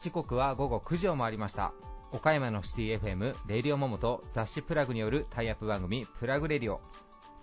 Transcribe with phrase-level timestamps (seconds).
[0.00, 1.72] 時刻は午後9時を回りました。
[2.10, 6.80] 岡山のシティ FM レディオモモと雑誌プラグによるタイアップ番組プラグレディオ。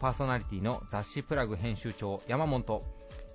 [0.02, 2.63] パーソナリティの雑誌プラグ編集長山本。
[2.63, 2.83] と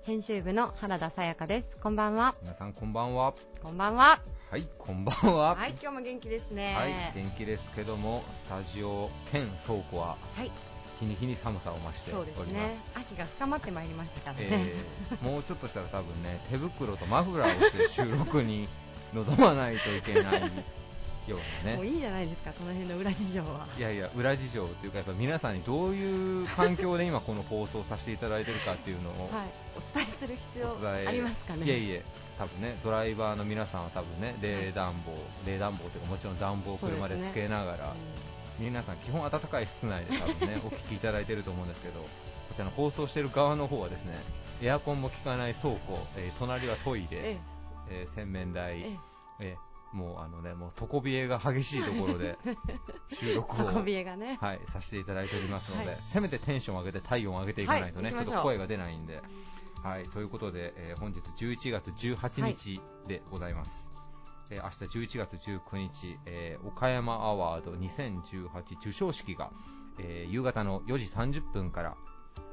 [0.03, 1.77] 編集部の原田さやかです。
[1.77, 2.35] こんばんは。
[2.43, 3.33] 皆さんこんばんは。
[3.63, 4.21] こんばんは。
[4.51, 5.55] はいこんばんは。
[5.55, 6.75] はい今日も元気ですね。
[6.75, 10.51] はい元気ですけどもスタジオ兼倉庫ははい
[11.01, 12.45] 日に日に寒さを増しております。
[12.45, 12.71] ですね。
[12.95, 18.67] 秋が深まってまいりましたからね、えーもうちょっとしたら多分ね手袋とマフラーをして収録に
[19.13, 20.41] 臨まないといけない
[21.27, 21.77] ようなね。
[21.77, 23.67] もういいじゃないですかこの辺の裏事情は。
[23.77, 29.47] いやいや裏事情というかやっぱ皆さんにどういう環境で今この放送させていただいてるかっていうのをはい。
[29.75, 31.65] お伝えする必要ありますかね。
[31.65, 32.03] いえいえ。
[32.37, 35.13] 多分ねドライバーの皆さんは多分ね冷暖房
[35.45, 37.95] 冷暖房というかもちろん暖房を車でつけながら、
[38.61, 42.07] 皆さん基本暖かい室内で多分ね お聞きいただいてると思うんですけどこ
[42.53, 44.17] ちらの放送している側の方はですね
[44.61, 47.39] エアコンも効かない倉庫、えー隣はトイレ、え
[47.89, 48.05] え。
[48.05, 48.97] ー洗面え台、え
[49.39, 49.57] え。
[49.57, 52.37] ーもうあのねもう底冷えが激しいところで
[53.11, 53.83] 収録を
[54.15, 54.37] ね。
[54.39, 55.97] はい、させていただいておりますので、はい。
[56.05, 58.25] せめてテンションを上げて体温を上げていかないとね、はい。
[58.25, 59.21] ちょっと声が出ないんで。
[59.83, 63.90] はい、ということで、えー本日11月18日でございます。
[64.51, 69.49] えー明日11月19日、えー岡山アワード2018授賞式が、
[69.97, 71.95] えー夕方の4時30分から、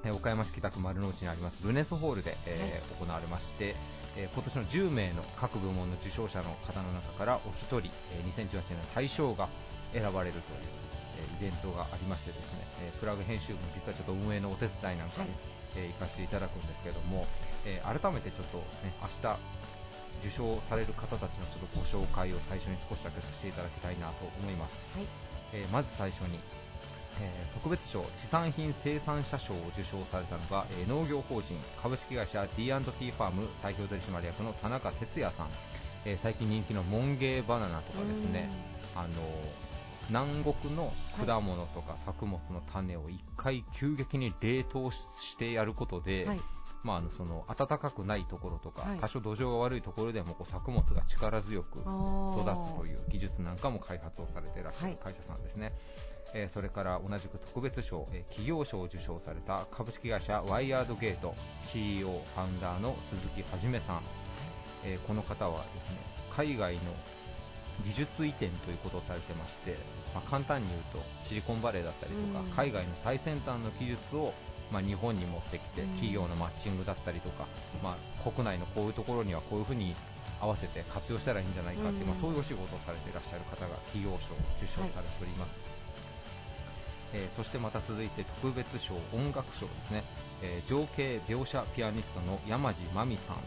[0.05, 3.75] えー岡山市北区丸の内にありますルネスホールで、えー行われまして、
[4.17, 9.49] えー今年の10名の各部門の受賞者の方の中からお一人、えー2018年の大賞が
[9.93, 10.45] 選ばれるという、
[11.19, 15.39] えーイベントがありましてですね、えープラグ編集部も実はちょっと運営のお手伝いなんかに、はい。
[15.77, 17.27] えー行かせていただくんですけども、
[17.65, 19.39] えー改めてちょっとね明日
[20.21, 25.07] 受賞される方たちのちょっとご紹介を最初に少しだけさせていただきたいなと思います、はい。
[25.53, 26.39] えーまず最初に、
[27.21, 35.49] えー特別賞地産品生産者賞を受賞されたのが、えー農業法人株式会社 D&T ファーム代表取締役の田中哲也さん、
[36.05, 38.51] えー最近人気のモンゲーバナナとかですね。
[38.95, 39.09] あの
[40.09, 40.93] 南国の
[41.27, 46.41] 果物とか作物の種を一回急激に冷凍してやることで、はい
[46.83, 48.99] まあ、あのその暖かくないところとか、はい。
[48.99, 54.99] 多少土壌が悪いところでもこう作物が力強く育つとういう技術なんかも開発をされていらっしゃるはい。
[55.03, 55.73] 会社さんですね。
[56.35, 64.03] えーそれから同じく特別賞、えー企業賞を受賞された株式会社ワイヤードゲート CEO ファウンダーの鈴木はじめさん、
[64.85, 65.97] えーこの方はですね
[66.37, 66.81] 海外の
[67.85, 69.77] 技術移転ということをされてまして、
[70.15, 72.47] まあ、簡単に言うとシリコンバレーだったりとか、うん。
[72.51, 74.35] 海外の最先端の技術を、
[74.71, 75.89] まあ、日本に持ってきて、うん。
[75.91, 77.47] 企業のマッチングだったりとか、
[77.83, 79.95] まあ、国内のこういうところにはこういうふうに
[80.41, 82.09] 合わせて活用したらいいんじゃないかっていう、うん。
[82.09, 85.61] まあ、そういうお仕事をされていらっしゃる方が企業賞を受賞されております。
[87.15, 90.05] えーそしてまた続いて特別賞音楽賞ですね、
[90.43, 93.37] えー情景描写ピアニストの山地真美さん。
[93.37, 93.45] はい。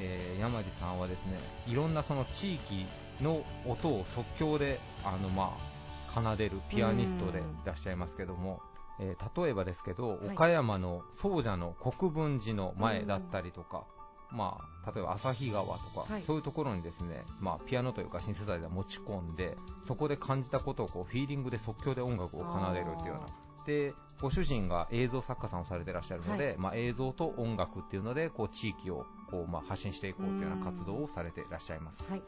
[0.00, 1.38] えー山地さんはですね
[1.68, 2.86] いろんなその地域
[3.22, 8.60] の音を即興であの、まあ、奏でるピアニストでいらっしゃいますけども、
[9.00, 10.28] えー例えばですけど、い。
[10.32, 13.84] 岡山の総社の国分寺の前だったりとか、
[14.30, 16.22] まあ、例えば旭川とか、はい。
[16.22, 23.26] そういうところにですね、まあ、ピアノというかシンセサイザー持ち込んでそこで感じたことをこうフィーリングで即興で音楽を奏でるというような。
[23.66, 26.58] でご主人が映像作家さんをされていらっしゃるので、はい。
[26.58, 32.22] まあ、映像と音楽っていうのでこう地域をこう、まあ、発信していこうというような活動をされていらっしゃいます、はい。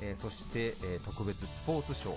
[0.00, 2.16] えーそして、えー特別スポーツ賞、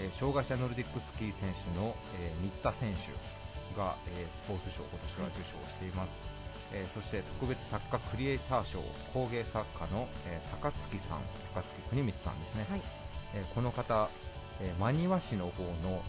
[0.00, 3.12] えー障害者ノルディックスキー選手の、えー新田選手
[3.78, 6.20] が、えースポーツ賞を今年は受賞しています、
[6.72, 8.80] えーそして特別作家クリエイター賞
[9.12, 11.20] 工芸作家の、えー高槻さん
[11.54, 12.82] 高槻国光さんですね、はい。
[13.34, 14.08] えーこの方、
[14.60, 16.02] えー真庭市の方の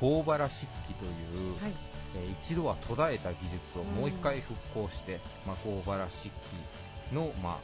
[0.00, 1.72] 合原漆器という、はい。
[2.16, 7.58] えー一度は途絶えた技術をもう一回復興して、まあ、合原漆器の、まあ、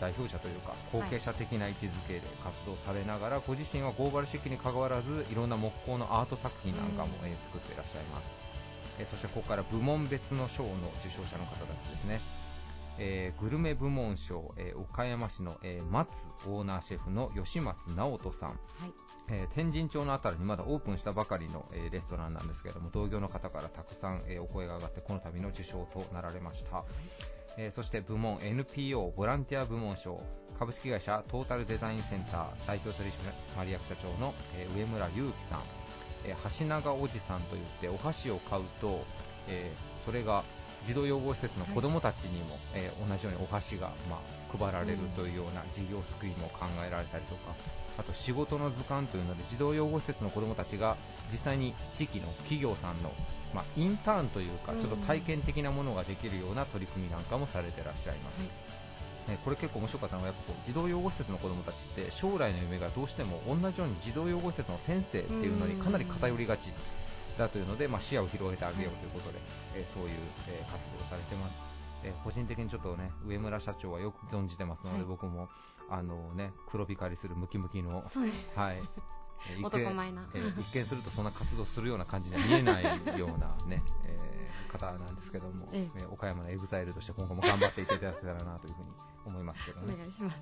[0.00, 8.30] 代表者というか後継者的な位置づけで活動されながら、ご自身は合原漆器に関わらずいろんな木工のアート作品なんかも、えー作っていらっしゃいます、
[8.98, 10.70] えーそしてここから部門別の賞の
[11.00, 12.20] 受賞者の方たちですね。
[12.98, 16.08] えーグルメ部門賞、えー岡山市の、えー松
[16.46, 18.58] オーナーシェフの吉松直人さん、はい。
[19.28, 26.84] えー天神町のあたりにまだオープンしたばかりの、えーレストランなんですけれども同業の方からたくさん、えーお声が上がってこの度の受賞となられました、
[27.58, 30.20] えーそして部門 NPO ボランティア部門賞
[30.58, 33.10] 株式会社トータルデザインセンター代表取
[33.56, 35.60] 締役社長の、えー上村祐樹さん、
[36.24, 39.04] えー橋長おじさんといってお箸を買うと、
[39.48, 40.44] えーそれが
[40.84, 44.20] 児童養護施設の子どもたちにも、えー同じようにお箸が、ま
[44.54, 47.54] あ、配られるというような事業救いも考えられたりとか、
[47.98, 50.96] あと仕事の図鑑というので児童養護施設の子どもたちが
[51.30, 53.12] 実際に地域の企業さんの、
[53.56, 58.40] まあ、インターンというかちょっと体験的なものができるような取り組みなんかもされてらっしゃいます。
[59.28, 66.70] ね、これ結構面白かったのがやっぱこう児童養護施設の子どもたちって将来の夢がどうしても同じように児童養護施設の先生っていうのにかなり偏りがち
[67.38, 69.38] だというので、まあ、視野を広げてあげようということで、
[69.74, 70.10] えー、そういう、
[70.48, 71.64] えー、活動をされてます。
[72.04, 75.48] えー、個人的にちょっとね上村社長はよく存じてますので、はい、僕も
[75.90, 78.04] あのね黒光りするムキムキの、
[78.54, 78.82] はい、
[79.62, 82.84] 男前な、えー、一見するとそんな活動するような感じには見えない
[83.18, 88.88] ようなね、 えー、方なんですけども、えー、岡山のエグザイルとして今後も頑張っていただけたらなというふうに
[89.26, 89.94] 思いますけどね。
[89.94, 90.36] お願いします。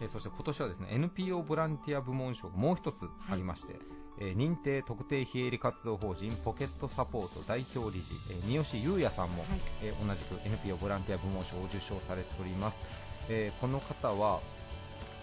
[0.00, 3.82] えー、そして今年はですね NPO ボランティア部門賞がもう一つありまして、はい、
[4.20, 12.80] えー、認定特定非営利活動法人ポケットサポート代表理事、えー、三好祐也さんも、はい、えー、同じく NPO ボランティア部門賞を受賞されております、
[13.28, 14.40] えー、この方は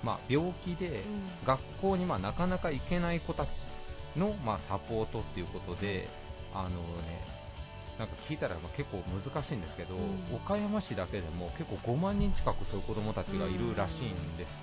[0.03, 1.03] まあ、病気で
[1.45, 3.65] 学校にまあなかなか行けない子たち
[4.15, 6.07] のまあサポートっていうことで、
[6.53, 6.75] あのね、
[7.97, 14.59] なんか聞いたらまあ結構難しいんですけど、うん、岡山市だけでも結構5万人近くそういう子供たちがいるらしいんですよ。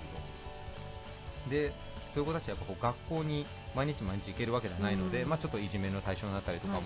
[1.49, 1.73] で
[2.13, 3.45] そういう子たちはやっぱこう学校に
[3.75, 6.81] 毎日毎日行けるわけじゃないので、うん、まあ、ちょっといじめの対象になったりとかも、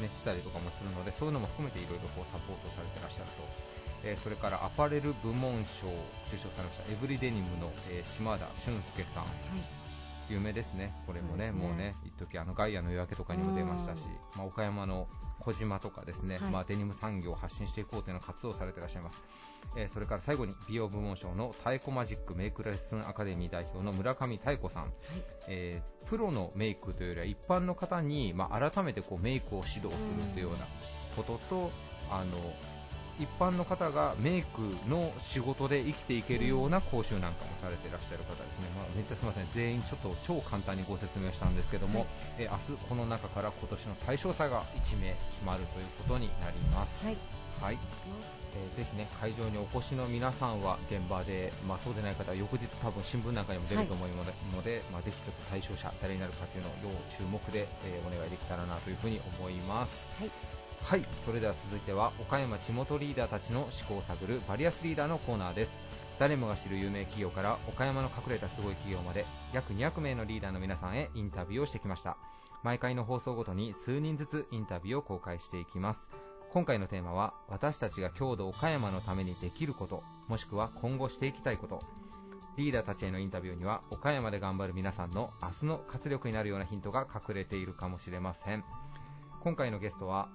[0.00, 3.73] ね、したりとかもするのでそういうのも含めていろいろサポートされてらっしゃると。
[4.04, 5.86] えー、それからアパレル部門賞
[6.28, 9.32] 受賞されましたエブリデニムの、えー、島田俊介さん、はい、
[10.28, 11.52] 有名ですね、これもね、うね。
[11.52, 14.06] もうね、一時あのガイアの夜明けとかにも出ましたし、
[14.36, 15.08] まあ、岡山の
[15.40, 19.22] 小島とかですね、はい、まあ、デニム産業を発信していこうというの活動をされていらっしゃいます、
[19.76, 24.92] えー、それから最後に美容部門賞の太鼓マジックメイクレッスンアカデミー代表の村上太鼓さん、はい、
[25.48, 30.66] えー、プロのメイクというよりは一般の方に、まあ、改めてこうメイクを指導するというような
[31.16, 31.70] ことと、
[32.10, 32.32] あの
[33.18, 42.08] 一般の方がメイクの仕事で生きていけるような講習なんかもされていらっしゃる方ですね、まあ、めっちゃすみません、全員ちょっと超簡単にご説明したんですけども、はい、
[42.38, 47.04] え明日この中から今年の対象者が1名決まるということになります。
[47.04, 47.16] はい、
[47.60, 47.78] はい。
[48.56, 60.06] えー、ぜひね会場にお越しの皆さんは現場で、まあ、そうでない方は翌日多分新聞なんかにも出ると思うので、はい、まあ、ぜひちょっと対象者誰になるかというのを要注目で、えー、お願いできたらなというふうに思います。
[60.18, 65.72] はいはいそれでは続いては岡山地元リーダーたちの思考を探るバリアスリーダーのコーナーです。
[66.18, 72.18] 誰もが知る有名企業から岡山の隠れたすごい企業まで約200名のリーダーの皆さんへインタビューをしてきました。
[72.62, 76.06] 毎回の放送ごとに数人ずつインタビューを公開していきます。
[76.50, 81.80] 今回のテーマは私たちが郷土岡山のためにできることもしくは今後していきたいこと。
[82.58, 88.62] リーダーたちへのインタビューには岡山で頑張る皆さんの明日の活力になるようなヒントが隠れているかもしれません。
[89.40, 90.28] 今回のゲストは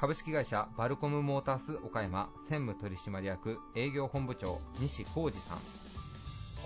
[0.00, 5.58] 株式会社バルコムモータース岡山専務取締役営業本部長西浩二さん。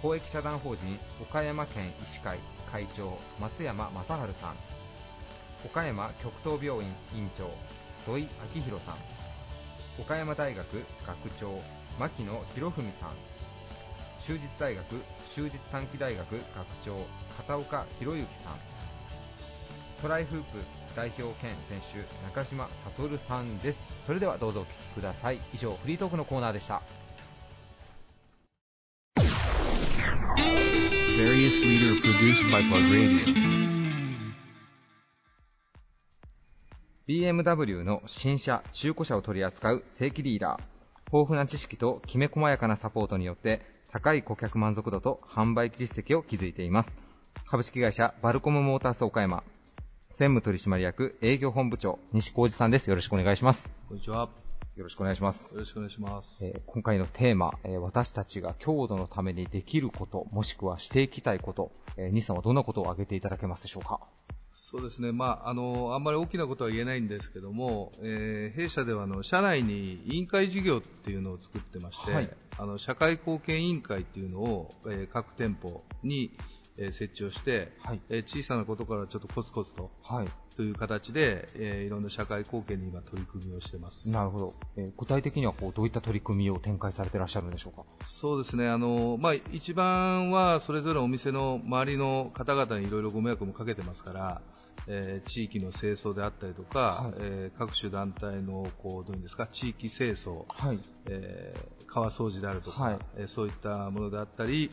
[0.03, 2.41] 公益社団法人岡山県医師会
[2.71, 4.57] 会長松山正治さん。
[5.65, 7.49] 岡山極東病院院長
[8.05, 8.97] 土井明宏さん。
[9.99, 10.85] 岡山大学学
[11.41, 11.59] 長
[11.99, 13.11] 牧野博文さん。
[14.21, 14.85] 州立大学
[15.27, 16.43] 州立短期大学学
[16.85, 17.07] 長
[17.39, 18.53] 片岡博之さん。
[20.03, 23.89] トライフープ代表兼選手中島悟さんです。
[24.07, 25.41] それではどうぞお聞きください。
[25.55, 26.83] 以上フリートークのコーナーでした。
[37.09, 40.63] BMW の新車、中古車を取り扱う正規リーダー。
[41.13, 46.97] 豊富な知識ときめ細やかなサポートによって高い顧客満足度と販売実績を築いています。
[47.47, 49.45] 株式会社バルコムモータース岡山
[50.13, 52.91] 専務取締役営業本部長西浩二さんです。
[52.91, 53.71] よろしくお願いします。
[53.89, 54.29] こんにちは。
[54.77, 55.55] よろしくお願いします。
[55.55, 56.45] よろしくお願いします。
[56.47, 64.01] えー、今回のテーマ、えー、私たちが郷土のためにできること、もしくはしていきたいこと、えー、西さんはどんなことを挙げていただけますでしょうか？
[64.55, 76.33] そうですね、まあ、あのあんまり大きなことは言えないんですけども、えー、弊社ではあの社内に委員会事業っていうのを作ってまして、はい、あの社会貢献委員会っていうのを、えー、各店舗に
[76.87, 84.11] え設置をして、はい、え小さなことからちょっとコツコツと、はい、という形で、えいろんな社会貢献に今取り組みをしてます。
[84.11, 84.55] なるほど。
[84.77, 87.85] えー、具体的にはこうどういった取り組みを展開されていらっしゃるんでしょうか？
[88.05, 88.69] そうですね。
[88.69, 94.43] あのまあ一番はそれぞれお店の周りの方々にいろいろご迷惑もかけてますから。
[94.89, 104.71] えー、地域の清掃であったりとか、はい、えー、各種団体のこうどういうんですか地域清掃、はいえー、川掃除であるとか、はい、えー、そういったものであったり、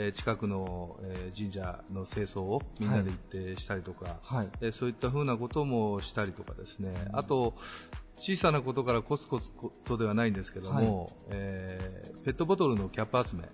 [0.00, 7.54] え近くの、え神社の清掃をみんなで行ってしたりとか、はい、えそういったふうなこともしたりとかですね、あと
[8.16, 13.44] 小さなことからコツコツことではないんですけども、はい、えー、ペットボトルのキャップ集め。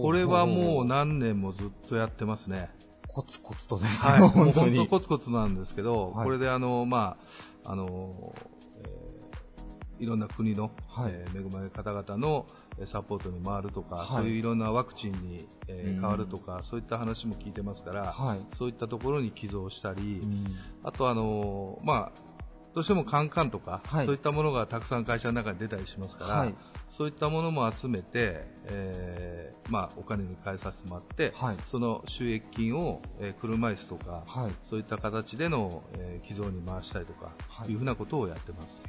[0.00, 2.70] これはもう何年もずっとやってますね。
[3.08, 4.86] コツコツとですね、はい、本当に。
[4.86, 7.16] コツコツなんですけど、はい、これであの、ま
[7.64, 8.34] ああの
[10.00, 12.46] いろんな国の、はい、えー、恵まれる方々の
[12.84, 20.20] サポートに回るとか、はい、そういういろんなワクチンに、えー、変わるとか、そういった話も聞いてますから、はい、そういったところに寄贈したり、
[20.82, 22.30] あとあのまあ
[22.74, 26.54] どうしてもカンカンとか、はい、そういったものがたくさん会社の中に出たりしますから、はい、
[26.88, 34.24] そういったものも集めて、えー、まあ、お金に変えさせてもらって、はい、その収益金を、えー、車椅子とか、
[34.62, 37.32] そういった形での、えー、寄贈に回したりとか、
[37.68, 38.84] い、うふうなことをやってます。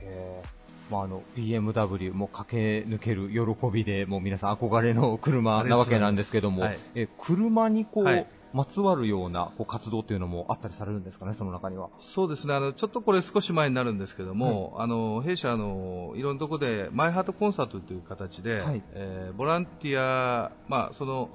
[0.92, 11.90] まあ、あの BMW も駆け抜ける喜びでもう皆さん憧れの車なわけなんですけども、え車にこう、まつわるようなこう活動というのもあったりされるんですかね、その中には。
[12.00, 21.30] そうですね、あのちょっとこれ少し前になるんですけども、はい、あの弊社あのいろんなところでマイハートコンサートという形で、はい、えー、ボランティア、まあその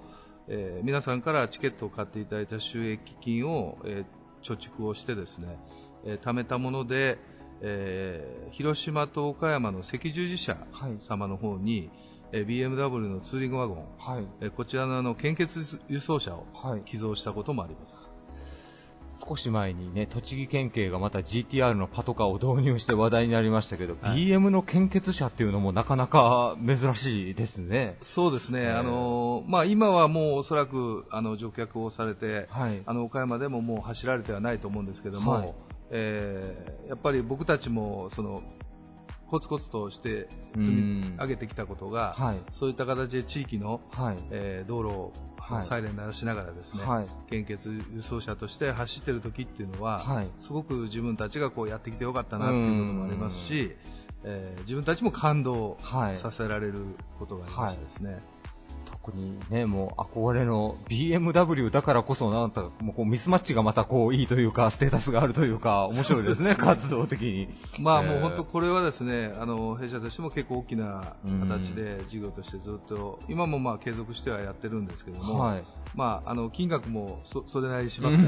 [0.49, 5.59] えー、皆さんからチケットを買っていただいた収益金を、えー、貯蓄をしてですね、
[6.05, 7.19] えー、貯めたもので、
[7.63, 10.57] えー、広島と岡山の赤十字社
[10.99, 11.91] 様の方に、はい
[12.33, 16.45] え BMW のツーリングワゴン、はい、えこちらのあの献血輸送車を
[16.85, 18.11] 寄贈したこともあります。
[19.27, 27.97] 少し前にね、栃木県警がまた GTR のパトカーを導入して話題になりましたけど、はい、BM の献血車っていうのもなかなか珍しいですね。
[28.03, 28.65] そうですね。
[28.65, 35.55] えー、あのまあ、今はもうおそらくあの乗客をされて、はい、あの岡山でももう走られてはないと思うんですけども、はい、
[35.91, 38.43] えー、やっぱり僕たちもその
[39.29, 53.75] コツコツとして積み上げてきたことが、はい、そういった形で地域の、はい、えー、道路を、はい、サイレン鳴らしながらですね、はい、献血輸送車として走っている時っていうのは、はい、すごく自分たちがこうやってきてよかったなっていうこともありますし、
[54.23, 55.77] えー、自分たちも感動
[56.15, 56.85] させられる
[57.19, 58.21] ことがありましてですね、
[59.07, 67.49] 特にね、もう憧れの BMW だからこそ、なんかもうこうミスマッチがまたこういいというか、ステータスがあるというか、面白いですね、活動的に。
[67.79, 78.19] まあ、もう本当これはですね、あの弊社としても結構大きな形で事業としてずっと、今もまあ継続してはやってるんですけども、はい、まあ、あの金額もそそれなりにします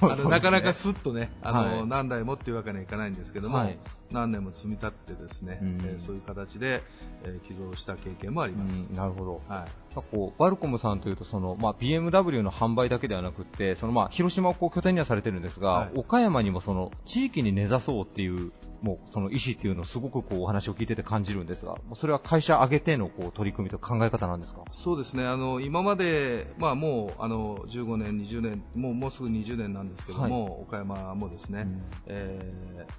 [0.00, 3.78] から、 あのなかなかすっとね、あの、はい、何台もっていうわけにはいかないんですけども、はい、
[4.10, 6.82] 何年も積み立ってですね、うん、えー、そういう形で、
[7.24, 8.88] えー、寄贈した経験もあります。
[8.90, 9.42] うん、なるほど。
[9.48, 9.68] はい。
[10.12, 24.62] こうバルコムさんというとその、まあ、BMW の販売だけではなくてその、まあ、広島をこう拠点にはされてるんですが、はい、岡山にもその地域に根ざそうっていうもうその意思っていうのをすごくこうお話を聞いてて感じるんですがそれは会社挙げてのこう取り組みと考え方なんですか？
[24.70, 32.92] そうですねあの今まで、まあ、もうあの15年、20年もうもうすぐ20年なんですけども、はい、岡山もですね、うん、えー、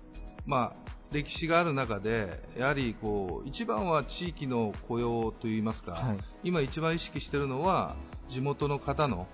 [0.45, 7.95] まあ歴史がある中で、やはりこう一番は地域の雇用といいますか、はい、今一番意識しているのは
[8.27, 9.27] 地元の方の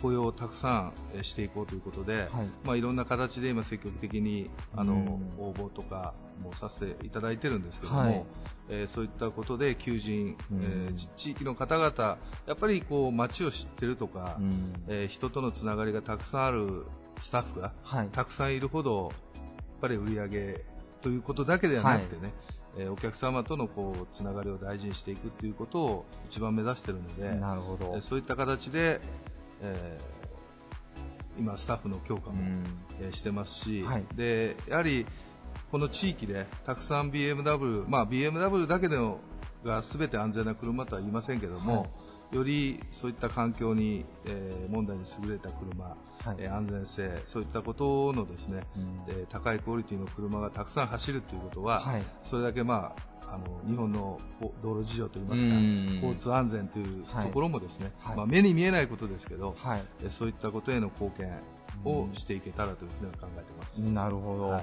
[0.00, 2.30] 雇用をたくさんしていこうということで、はい、
[2.64, 8.24] まあ、いろんな形で今積極的にあの応募とかもさせていただいてるんですけども、はい、
[8.68, 14.38] えー、そういったことで求人、えー、地域の方々やっぱりこう街を知ってるとか、
[14.86, 16.86] えー、人とのつながりがたくさんある
[17.18, 17.72] スタッフが、
[18.12, 20.64] たくさんいるほどやっぱり売り上げ
[21.06, 22.32] ということだけではなくてね、
[22.74, 29.00] はい、えお客様とのこうつながりを大事にしていくということを一番目指しているのでなるほど、えそういった形で、
[29.62, 32.42] えー、今、スタッフの強化も、
[33.00, 35.06] えしてますし、はい、でやはり
[35.70, 39.20] この地域でたくさん BMW、まあ、BMW だけでの
[39.64, 41.90] が全て安全な車とは言いませんけども、はい
[42.32, 45.96] よりそういった環境に、えー、問題に優れた車、は
[46.40, 54.18] い、安全性、そういったことのですね、うん、えー、高いクオリティの車がたくさん走るということは、はい、それだけ、まあ、あの日本の
[54.62, 55.54] 道路事情といいますか、
[55.94, 61.30] 交通安全というところもですね、はい、まあ、目に見えないことですけど、はい、そういったことへの貢献
[61.84, 63.80] をしていけたらというふうに考えています。
[63.92, 64.60] なるほど、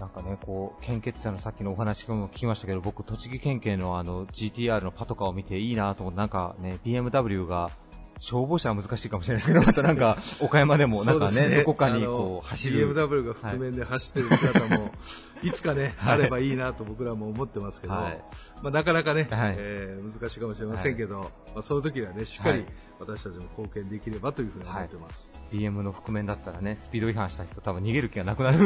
[0.00, 7.70] なんかね、こう、献血者のさっきのお話も聞きましたけど、僕、栃木県警のあの、GTR のパトカーを見ていいなと思って、なんかね、BMW が
[8.18, 12.94] 消防車は難しいかもしれないですけど、 またなんか、岡山でもなんかね、ねどこかにこう走る。
[12.94, 14.90] BMW が覆面で走ってる姿も、
[15.44, 18.24] い、つかね、あればいいなと僕らも思ってますけど、はい、
[18.62, 22.64] まあ、なかなかね、はい、えー、難しいかもしれませんけど、はい、まあ、その時はね、しっかり
[22.98, 25.42] 私たちも貢献できればというふうに思ってます。
[25.52, 28.58] BM の覆面だったらね、スピード違反した人多分逃げる気がなくなる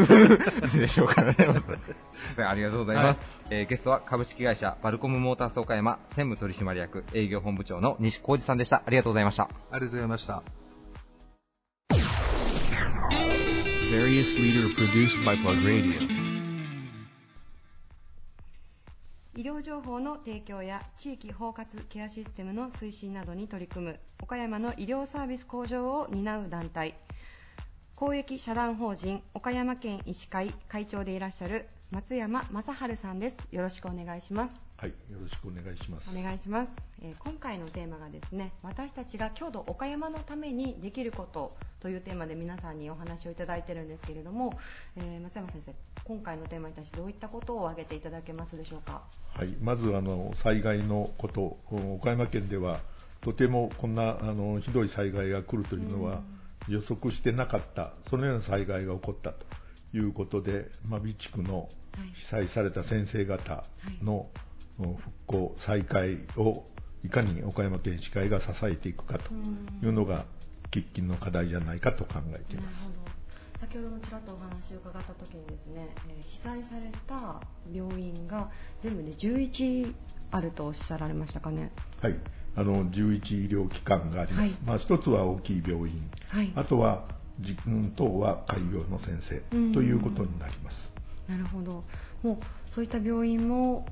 [0.79, 1.37] でしょうからね。
[2.39, 3.21] ありがとうございます。
[3.51, 8.83] えー、ゲストは株式会社バルコムモータース岡山専務取締役営業本部長の西浩二さんでした。
[8.87, 9.45] ありがとうございました。
[9.45, 10.43] ありがとうございました。
[19.39, 26.97] 医療情報の提供や地域包括ケアシステムの推進などに取り組む岡山の医療サービス向上を担う団体
[27.95, 33.39] 公益社団法人岡山県医師会会長でいらっしゃる松山正治さんです。
[33.51, 34.67] よろしくお願いします。
[34.77, 36.17] はいよろしくお願いします。
[36.17, 44.59] お願いします、えー、今回のテーマがですね私たちが郷土岡山のためにできることというテーマで皆さんにお話をいただいてるんですけれども、
[44.97, 49.03] えー、松山先生今回のテーマに対してどういったことを挙げていただけますでしょうか？
[49.35, 51.59] はいまずあの災害のこと
[51.95, 52.81] 岡山県では
[53.23, 56.39] とてもこんなあのひどい災害が来るというのは、うん。
[56.69, 59.47] 予測してなかった、そのような災害が起こったと
[59.95, 61.69] いうことで、真備地区の
[62.15, 63.65] 被災された先生方
[64.03, 64.29] の
[64.79, 66.65] 復興、再開を
[67.05, 69.33] いかに岡山県医師会が支えていくかと
[69.85, 70.25] いうのが
[70.71, 72.89] 喫緊の課題じゃないかと考えています。
[73.59, 77.41] 先ほどもちらっとお話を伺った時にですね、えー、被災された
[77.73, 79.95] 病院が全部で11
[80.31, 81.73] あるとおっしゃられましたかね。
[82.01, 82.15] はい。
[82.55, 87.05] あの11医療機関があります、はい、まあ、一つは大きい病院、はい、あとは
[87.39, 89.37] 自分等は開業の先生
[89.73, 90.91] ということになります。
[91.29, 91.85] なるほど。
[92.23, 93.87] もうそういった病院も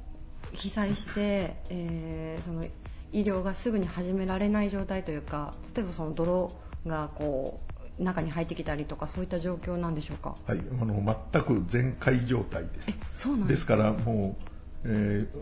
[0.53, 2.65] 被災して、えー、その
[3.13, 6.53] 医療がすぐに始められない状態というか例えばその泥
[6.87, 7.61] がこ
[7.99, 12.99] う中に入ってきたりとかそういった状況なんでしょうか、はい、あの全く全開状態です。
[13.15, 14.37] そうなんですからも
[14.85, 15.41] う、えー、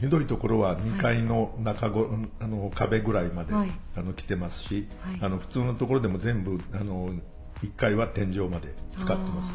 [0.00, 2.10] ひどいところは2階の中ご、はい、
[2.40, 7.10] あの壁ぐらいまで、はい、あの来てますし、はい、あの普通のところでも全部あの
[7.62, 9.50] 1階は天井まで使ってます。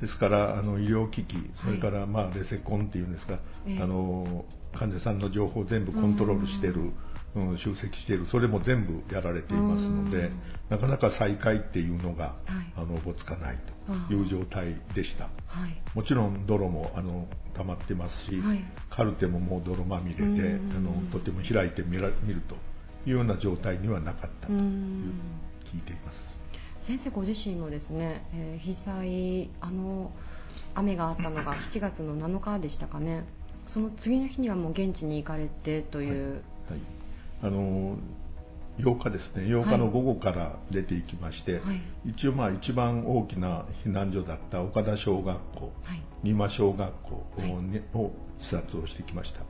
[0.00, 6.92] ですからあの医療機器、それから、まあ、レセコンっていうんですか、あの患者さんの情報を全部コントロールしている、
[7.34, 10.30] うん、集積している、それも全部やられていますので、
[10.68, 12.34] なかなか再開っていうのが、はい、
[12.76, 13.58] あのおぼつかない
[14.08, 15.28] という状態でした。
[15.46, 22.54] はい、もちろん泥もあの溜まってますし、はい、カルテももう泥まみれで、あのとても開いて見ら見ると
[23.06, 24.60] いうような状態にはなかったという
[25.64, 26.24] 聞いています。
[26.80, 30.10] 先生ご自身もですね、えー、被災あの
[30.74, 33.24] 雨があったのが 7月の7日でしたかね。
[33.66, 36.80] その次の日にはもう現地に行かれてという、はい、
[37.42, 37.96] あの
[38.78, 39.42] 8日ですね。
[39.44, 47.26] 8日の午後から出ていきまして、はい、一応まあ一番大きな避難所だった岡田小学校、はい、仁間小学校
[47.94, 49.40] を視察をしてきました。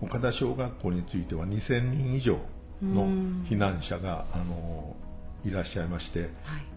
[0.00, 2.38] 岡田小学校については2000人以上
[2.82, 3.06] の
[3.44, 4.96] 避難者があの
[5.44, 6.30] いらっしゃいまして、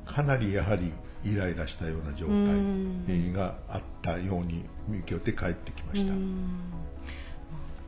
[0.05, 0.91] かなりやはり
[1.25, 6.13] イライラしたような状態があったように見受けて帰ってきました。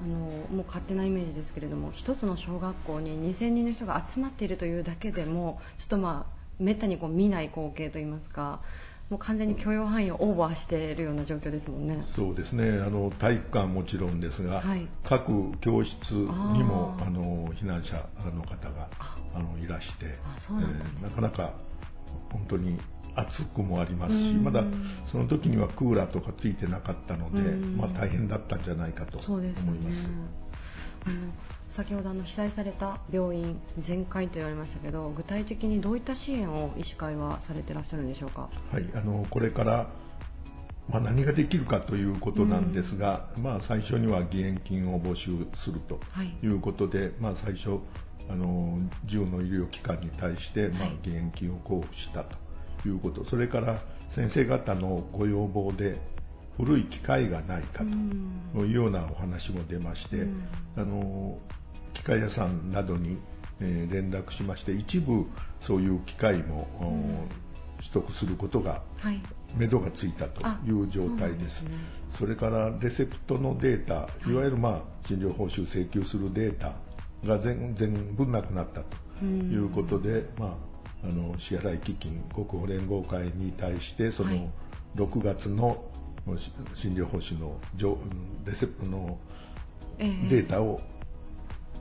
[0.01, 8.61] あのもう勝手なイメージですけれども一つの小学校に2000人の人が集まっているというだけでもちょっとまあめったにこう見ない光景といいますか
[9.09, 12.05] もう完全に許容範囲をオーバーしているような状況ですもんね。
[12.15, 12.79] そうですね。
[12.79, 17.95] あの体育館もちろんですが、はい、各教室にもあの避難者
[18.35, 18.87] の方が
[19.33, 20.67] あのいらして、なん、ね
[20.99, 21.53] えー、なかなか
[22.31, 22.77] 本当に
[23.15, 24.63] 暑くもありますし、まだ
[25.05, 29.65] その時にはクーラーとかついてなかったので、まあ、大変だったんじゃないかと思います。
[29.65, 30.03] そうです。
[30.03, 30.49] ね
[31.05, 31.15] あの
[31.69, 39.87] 先ほどあの被災された病院全開と言われましたけど具体的にどういった支援を医師会はされてらっしゃるんでしょうか、はい、あのこれから
[40.89, 45.99] まあ、何ができるかということなんですが、うん、まあ、最初には義援金を募集すると
[46.41, 46.47] い。
[46.47, 47.77] うことで、はい、まあ、最初
[48.27, 52.37] あの10の医療機関に対して、まあ、義援金を交付したと
[52.87, 55.99] いうこと、それから先生方のご要望で
[56.57, 57.83] 古い機械がないか
[58.53, 60.27] というようなお話も出まして、
[60.77, 61.37] あの
[61.93, 63.17] 機械屋さんなどに、
[63.59, 65.25] えー、連絡しまして一部
[65.59, 66.67] そういう機械も、
[67.77, 69.21] 取得することが、はい、
[69.55, 71.63] 目処がついたという状態です。
[71.63, 71.71] そ、ね、
[72.13, 74.33] それからレセプトのデータ、い。
[74.33, 76.73] わゆる、まあ、診療報酬請求するデータ
[77.25, 80.68] が全全部なくなったということで、まあ、
[81.03, 84.49] あの支払い基金国保連合会に対してその
[84.95, 85.83] 6月の
[86.73, 87.57] 診療報酬の
[88.45, 89.17] レセプの
[89.97, 90.81] データを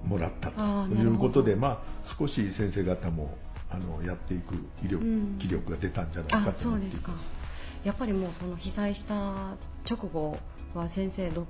[0.04, 3.36] もらったということで、まあ、少し先生方も
[3.70, 7.48] あのやっていく医療、気力が出たんじゃないかと思っています。
[7.84, 9.56] やっぱりもうその被災した
[9.88, 10.38] 直後
[10.74, 11.46] は先生ど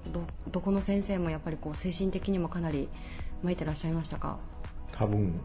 [0.50, 2.88] どこの先生もやっぱりこう精神的にもかなり
[3.42, 4.38] 参ってらっしゃいましたか？
[4.92, 5.40] 多分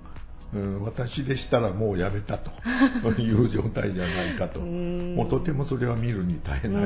[0.53, 2.51] うん、私でしたらもうやめたと。
[3.19, 6.85] いう状態じゃないかと、もうとてもそれは見るに耐えない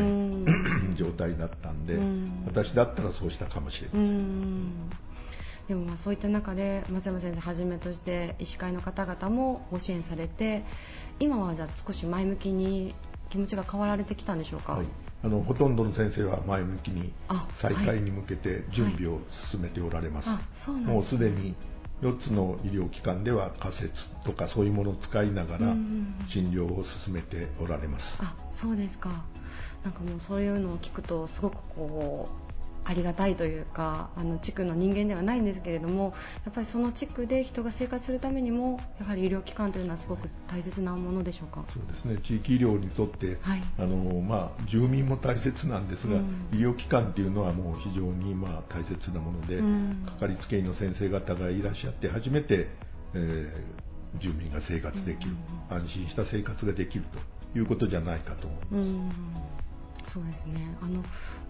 [0.95, 1.97] 状態だったんで、
[2.45, 4.71] 私だったらそうしたかもしれません。
[5.67, 10.63] でもまあそういった中で松山先生はじめとして医師会の方々もご支援されて
[11.19, 12.95] 今はじゃあ少し前向きに
[13.29, 14.85] 気持ちが変わられてきたんでしょうか、はい、
[15.25, 17.11] あのほとんどの先生は前向きに
[17.53, 20.29] 再開に向けて準備を進めておられます。
[20.29, 21.53] はいはい、もうすでに
[22.01, 25.75] 4つの医療機関では仮説とかそういうものを使いながら
[26.27, 28.19] 診療を進めておられます。
[28.21, 29.09] あそうですか
[29.83, 32.46] なんかもうそういうのを聞くとすごくこう
[32.89, 36.13] ありがたいというかあの地区の人間ではないんですけれども
[36.45, 41.65] やっぱりその地区で人が生活するためにもやはり医療機関というのはすごく大切なものでしょうか？
[41.73, 42.17] そうですね。
[42.23, 52.69] 地域医療にとって、はい、あのまあ、住民も大切なんですが、うん、医療機関というのはもう非常に、まあ、大切なもので、うん、かかりつけ医の先生方がいらっしゃって初めて、
[53.13, 55.31] えー、住民が生活できる、
[55.71, 57.03] うん、安心した生活ができる
[57.51, 59.46] ということじゃないかと思います。
[60.05, 60.75] そうですね。
[60.81, 61.03] あの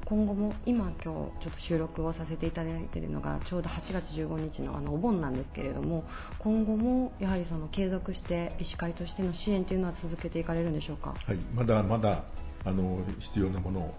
[0.06, 6.06] 今後も今今日ちょっと収録をさせていただいているのがちょうど8月15日のあのお盆なんですけれども
[6.40, 12.24] 今後もやはりその継続して医師会としての支援というのは続けていかれるんでしょうか、はい、まだまだ
[12.64, 13.94] あの必要なものを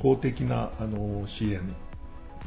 [0.00, 1.60] 法的なあの支援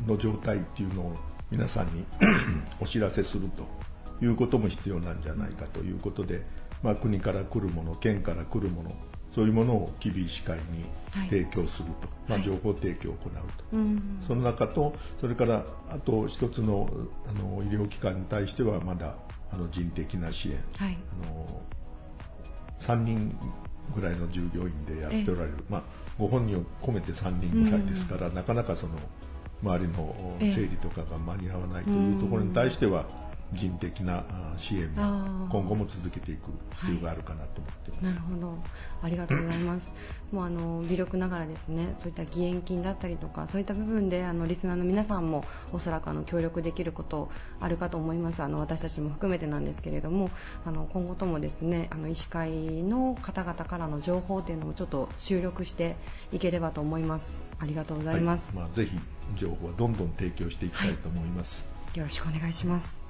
[0.08, 1.16] の状態っていうのを
[1.52, 2.06] 皆さんに
[2.82, 6.42] お知らせするということも必要なんじゃないかということで、
[6.84, 8.92] まあ、国から来るもの県から来るもの
[9.36, 10.86] そういうものを吉備医師会に
[11.30, 13.34] 提供すると、はい、まあ、情報提供を行う
[13.70, 13.86] と、はい、
[14.26, 16.90] その中と、それからあと一つの
[17.28, 19.18] あの医療機関に対してはまだ
[19.52, 21.62] あの人的な支援、はい、あの
[22.80, 23.38] 3人
[23.94, 25.84] ぐらいの従業員でやっておられる、まあ、
[26.18, 28.94] ご本人を込めて3人ぐらいですから、なかなかその
[29.62, 33.06] 周りの整理とかが間に合わないというところに対しては、
[33.56, 34.24] 人的な
[34.58, 38.58] 支援も今後も続けていく必要があるかなと思ってます、はい、なるほど。
[39.02, 39.94] ありがとうございます。
[40.32, 48.44] もうあの微力ながらですねそういった義援金だったりとかそういった部分であのリスナーの皆さんもおそらくあの協力できることあるかと思います。
[48.44, 50.30] あの私たちも含めてなんですけれども
[50.66, 52.52] あの今後ともですねあの医師会
[52.84, 55.96] の方々からの情報というのをちょっと収録して
[56.32, 57.50] いければと思います。
[57.60, 58.92] ありがとうございます、はい、まあ、ぜひ
[59.36, 63.05] 情報はどんどん提供していきたいと思います、はい、よろしくお願いします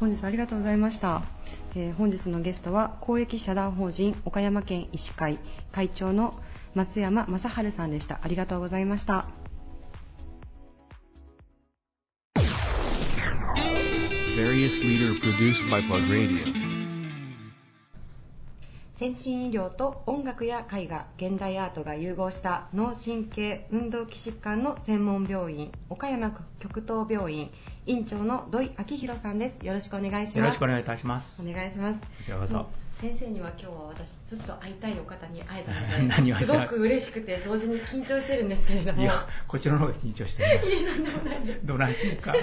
[0.00, 1.22] 本日ありがとうございました、
[1.74, 5.38] えー、本日のゲストは公益社団法人岡山県医師会
[5.72, 6.40] 会長の
[6.74, 8.20] 松山正治さんでした。
[8.22, 9.28] ありがとうございました。
[19.00, 27.50] 先進医療と音楽や絵画現代アートが融合した脳神経運動器疾患の専門病院岡山極東病院
[27.86, 29.64] 院長の土井明弘さんです。
[29.64, 30.38] よろしくお願いします。
[30.40, 31.42] よろしくお願いいたします。
[31.42, 31.98] お願いします。
[31.98, 39.00] こちらこそ先生には今日は私ずっと会いたいお方に会えたので すごく嬉しくて同時に緊張してるんですけれども。
[39.00, 39.14] いや
[39.48, 41.64] こちらの方が緊張しています。
[41.64, 42.34] どないしか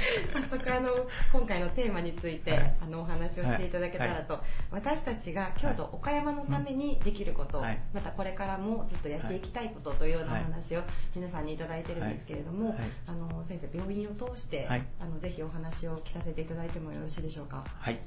[0.32, 0.90] 早速あの
[1.32, 10.82] 今回のテーマについて、はい、あのお話をしていただけたらと、はい、私たちが京都、岡山のためにできること、はい、またこれからもずっとやっていきたいことというようなお話を
[11.14, 17.64] 皆さんにいただいてるんですけれども、あの先生病院を通して、あのぜひお話を聞かせていただいてもよろしいでしょうか？
[17.78, 17.98] はい、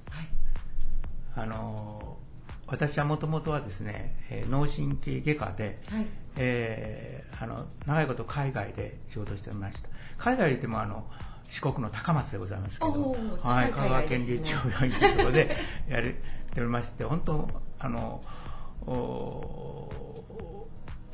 [1.36, 2.18] あの
[2.68, 6.06] 私はもともとはですね、えー、脳神経外科で、はい、
[6.38, 9.90] えー、あの長いこと海外で仕事しておりました。
[10.18, 11.06] 海外でもあの
[11.50, 15.56] 四国の高松でございますけど、はい、香川県立中病院というところで
[15.88, 16.14] やれ
[16.54, 18.22] ておりまして、本当、あの、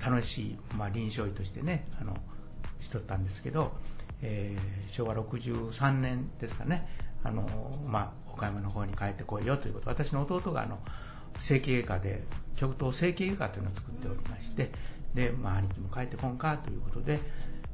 [0.04, 2.16] 楽しい、まあ、臨床医としてね、あの、
[2.80, 3.74] しとったんですけど、
[4.22, 6.88] えー、昭和63年ですかね、
[7.24, 7.48] あの、
[7.88, 10.80] まあ、岡山の方に帰ってこいよということ、私の弟があの、
[11.38, 12.24] 整形外科で、
[12.56, 14.72] 極東整形外科というのを作っておりまして、
[15.14, 17.20] で、まあ、兄貴も帰ってこんかということで、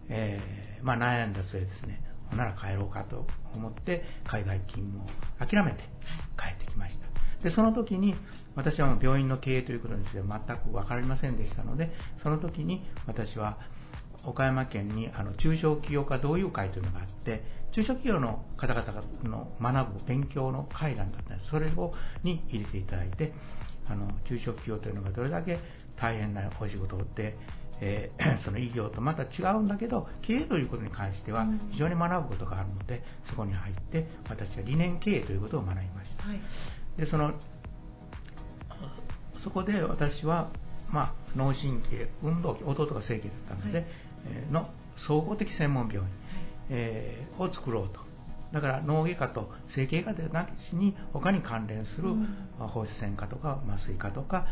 [0.10, 2.05] えー、まあ、悩んだ末ですね、ほ
[2.36, 5.84] なら帰ろうかと思って海外勤務を諦めて
[6.38, 7.06] 帰ってきました。
[7.44, 8.16] で、その時に
[8.56, 13.58] 私は病院の経営ということについては全く分かりませんでしたので、その時に私は
[14.24, 21.50] 岡山県にあの中小企業家同友会というのがあって、中小企業の方々の学ぶ勉強の会談だったんです。
[21.50, 23.34] それをに入れていただいて、
[23.88, 25.60] あの中小企業というのがどれだけ
[25.96, 27.38] 大変なお仕事で、
[27.82, 36.40] えー、 その医療とまた違うんだけど経営ということに関しては非常に学ぶことがあるので、そこに入って私は理念経営ということを学びました、はい、
[36.98, 37.34] でその
[39.44, 40.50] そこで私は、
[40.90, 43.88] まあ、脳神経運動器弟が正規だったので、はい、
[44.28, 46.12] えー、の総合的専門病院、はい、
[46.70, 48.00] えー、を作ろうと。
[48.52, 52.10] だから脳外科と整形外科でなしに他に関連する
[52.58, 54.48] 放射線科とか麻酔科とか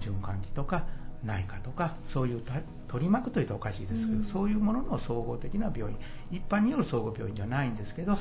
[0.00, 0.84] 循環器とか
[1.24, 2.42] 内科とかそういう
[2.88, 5.98] 取り巻くというとおかしいですけど、うん、そういうものの総合的な病院
[6.30, 8.20] 一般による総合病院じゃないんですけど、はい、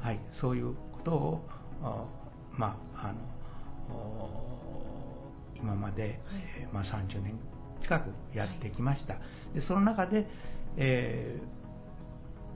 [0.00, 1.48] はい、そういうことを
[2.52, 4.40] まああの
[5.56, 6.12] 今まで、はい、
[6.72, 7.38] まあ、30年
[7.82, 9.16] 近くやってきました、
[9.54, 10.26] でその中で、
[10.76, 11.38] え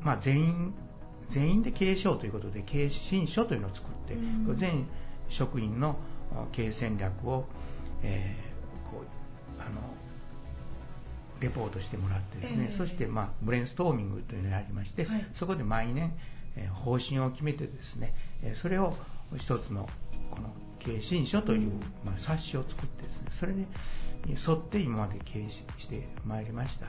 [0.03, 0.75] ーまあ、全員
[1.29, 4.17] 全員で経営書ということで経営新書というのを作って、
[4.55, 4.87] 全
[5.29, 5.97] 職員の
[6.53, 7.47] 経営戦略を、
[8.03, 8.54] えー、
[9.59, 9.81] あの
[11.41, 16.13] レポートしてもらってですね、えー、そして、まあ、ブレインストーミングというのをやりまして、はい、そこで毎年、
[16.57, 18.95] えー、方針を決めてですね、えー、それを
[19.37, 19.89] 一つの
[20.31, 21.73] この経営新書という、
[22.05, 23.67] まあ、冊子を作ってですねそれに
[24.29, 26.87] 沿って今まで経営してまいりました、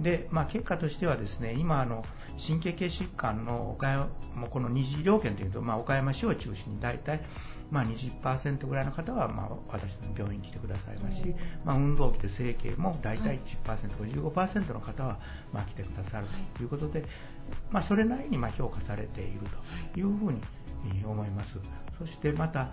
[0.00, 2.04] で、まあ、結果としてはですね今あの
[2.44, 7.20] 神経系疾患の岡山もこの二次医療圏というと、まあ、岡山市を中心に大体、
[7.70, 13.78] まあ、20%ぐらいの方は、まあ、私の病院に来てくださいますし、まあ、運動器で整形も大体10%、はい、
[14.10, 15.20] 15%の方は、
[15.52, 16.26] まあ、来てくださる
[16.56, 16.66] とい。
[16.66, 17.04] うことで、
[17.70, 19.40] まあ、それなりにまあ評価されている
[19.94, 20.02] とい。
[20.02, 20.40] うふうに
[21.04, 21.58] 思います。
[21.98, 22.72] そしてまた、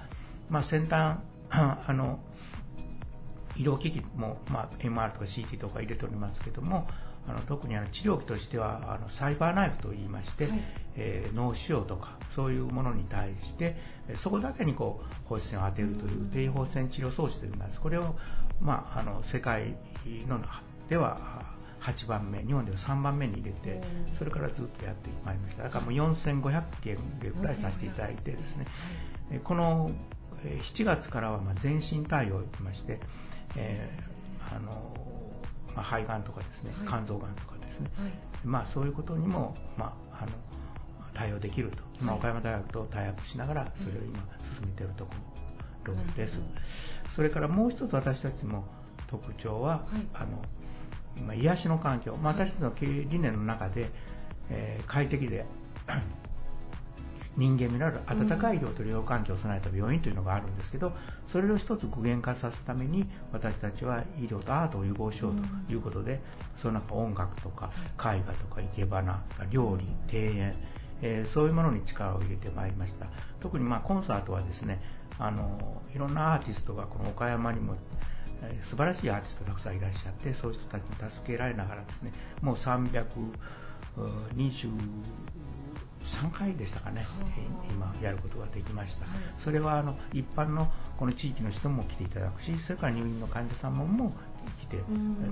[0.50, 1.18] まあ、先端
[1.50, 2.20] あの
[3.56, 6.88] 医療機器も、まあ、MR とか CT とか入れておりますけども、
[7.30, 10.60] あの特にあの治療器としてはあのサイバーナイフといいまして、はい、
[10.96, 13.78] えー、脳腫瘍とかそういうものに対して
[14.16, 17.80] そこだけにこう放射線を当てるという低放射線治療装置といいます。
[17.80, 18.16] これを、
[18.60, 19.76] まあ、あの世界
[20.28, 20.42] の
[20.90, 21.46] では
[21.82, 23.82] 8番目日本では3番目に入れて
[24.18, 25.64] それからずっとやってまいりました。
[25.64, 28.66] だからもう4500件ぐらいさせていただいてですね。
[29.44, 29.92] この
[30.44, 33.00] 7月からはま全身対応をいきまして、
[33.56, 35.09] えー、あの
[35.76, 38.12] まあ、肺がんとかですね、肝臓がんとかですね、はい、
[38.44, 40.32] まあ、そういうことにも、まあ、あの
[41.14, 44.20] 対応できると、今、岡山大学とタイアップしながら、それを今、
[44.58, 45.12] 進めているとこ
[45.86, 46.42] ろです。
[47.10, 48.64] それからもう一つ私たちの
[49.08, 50.42] 特徴は、はい、あの
[51.26, 53.90] まあ、癒しの環境、まあ、私たちの経営理念の中で、
[54.50, 55.46] えー、快適で
[57.40, 60.92] 人間味のある温かい医療と療養環境を備えた病院というのがあるんですけど
[61.26, 65.34] それを一つ具現化させるために私たちは医療とアートを融合しよう
[65.68, 66.20] ということで、
[66.56, 70.54] その中音楽とか絵画とか生け花料理庭園、
[71.02, 73.08] えー、そういうものに力を入れてまいりました。
[73.40, 74.82] 特にまあコンサートはですね
[75.18, 77.78] あのいろんなアーティストがこの岡山にも
[78.64, 82.90] 素晴らしいアーティストたくさんいらっしゃってそういう人たちに助けられながらですねもう320
[86.10, 87.06] 3回でしたかね、
[87.70, 89.06] 今やることができました、
[89.38, 94.14] それはあの一般のこの地域の人も来ていただくし、それから入院の患者さんもも
[94.60, 94.78] 来て、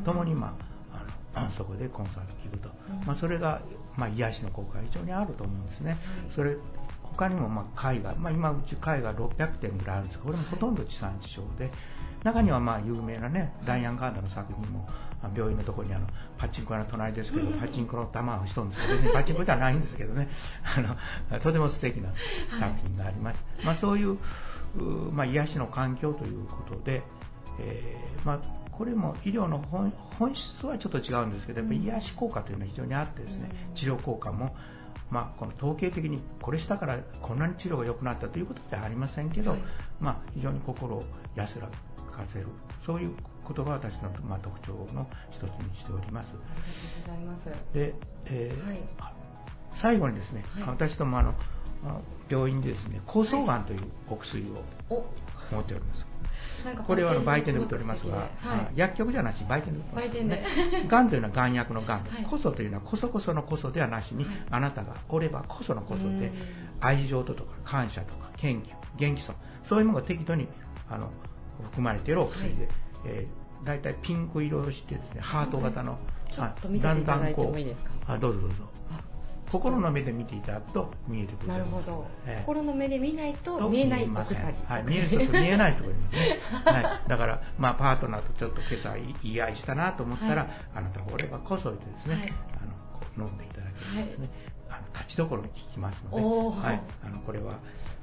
[0.05, 0.55] ともに、ま
[0.93, 2.69] あ、あの そこでコンサート聞くと、
[3.05, 3.61] まあ、それが、
[3.97, 5.97] まあ、癒しの効果が非常にあると思うんですね。
[6.29, 6.55] それ
[7.03, 11.71] 他にもまあ絵画、まあ、今うち絵画600点ぐらいあるんですがこれもほとんど地産地消で。
[12.23, 14.87] 中にはまあ有名なねダイアン・ガーダの作品も
[15.35, 20.29] 病院のところにあのパチンコ屋の隣ですけど、パチンコの球をしとるんですけど、別にパチンコではないんですけどね、
[20.77, 22.09] あのとても素敵な
[22.51, 23.43] 作品があります。
[23.57, 24.17] はい、まあ、そういう、
[25.13, 27.01] まあ、癒しの環境ということで、
[27.59, 28.39] えー、まあ、
[28.71, 29.57] これも医療の
[30.19, 34.55] 本質はちょっと違うんですけど、やっぱり癒し効果というのは非常にあってですね、治療効果も、
[35.09, 39.59] まあ、この統計的にこれしたからこんなに治療が良くなったということではありませんけど、はい、
[39.99, 41.03] まあ、非常に心を
[41.35, 41.67] 安ら
[42.11, 42.47] かせる
[42.85, 46.33] そういうことが私の、まあ、特徴の一つにしております。
[46.33, 47.73] ありがとうございます。
[47.73, 47.93] で、
[48.25, 48.79] えー、はい、
[49.81, 51.33] 最後にですね、はい、私どもあの
[52.29, 54.43] 病院でですね抗争がんというお薬
[54.89, 55.05] を
[55.51, 56.05] 持っております。
[56.85, 58.27] これは売店で売っておりますが、はい、
[58.75, 60.23] 薬局じゃなし売店で売ってます。
[60.25, 60.85] ね。
[60.87, 66.31] がんというのはがん薬のがん、はい、こそというのはこそこそのこそではなしに、はい、あなたがおればこそのこそで
[66.81, 70.47] 愛情とか感謝とか謙虚、元気さ、そういうものが適度に
[70.89, 71.11] あの
[71.63, 72.73] 含まれているお薬で、はい、
[73.05, 75.97] えー、大体ピンク色をしてですねハート型の、
[76.35, 77.91] だいてもいいですか？
[78.07, 78.55] あどうぞどうぞ
[79.51, 84.41] 心の目で見ていただくと見えてくるなるほど、えー、心の目で見ないと見えないお薬。
[84.67, 92.33] はい、見える人と見えない人がいますね、 はい、だから、まあ、パートナーとちょっと今朝いい愛したなと思ったら、はい、あなたがおればこそいてですね、はい、
[93.17, 94.29] あの飲んでいただけるんですね、
[94.69, 96.23] あの立ちどころに効きますので、
[96.67, 97.53] はい、あのこれは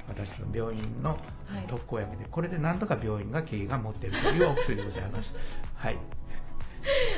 [0.08, 1.18] 私の病院の
[1.68, 5.34] 特効薬で、これでなんとか病院が経営が持っているというお薬でございます。
[5.74, 5.98] はい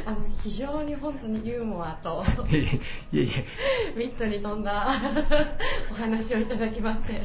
[0.04, 3.44] あの非常に本当にユーモアといえいえ。
[3.96, 4.88] ミットに富んだ
[5.90, 7.22] お話をいただきまして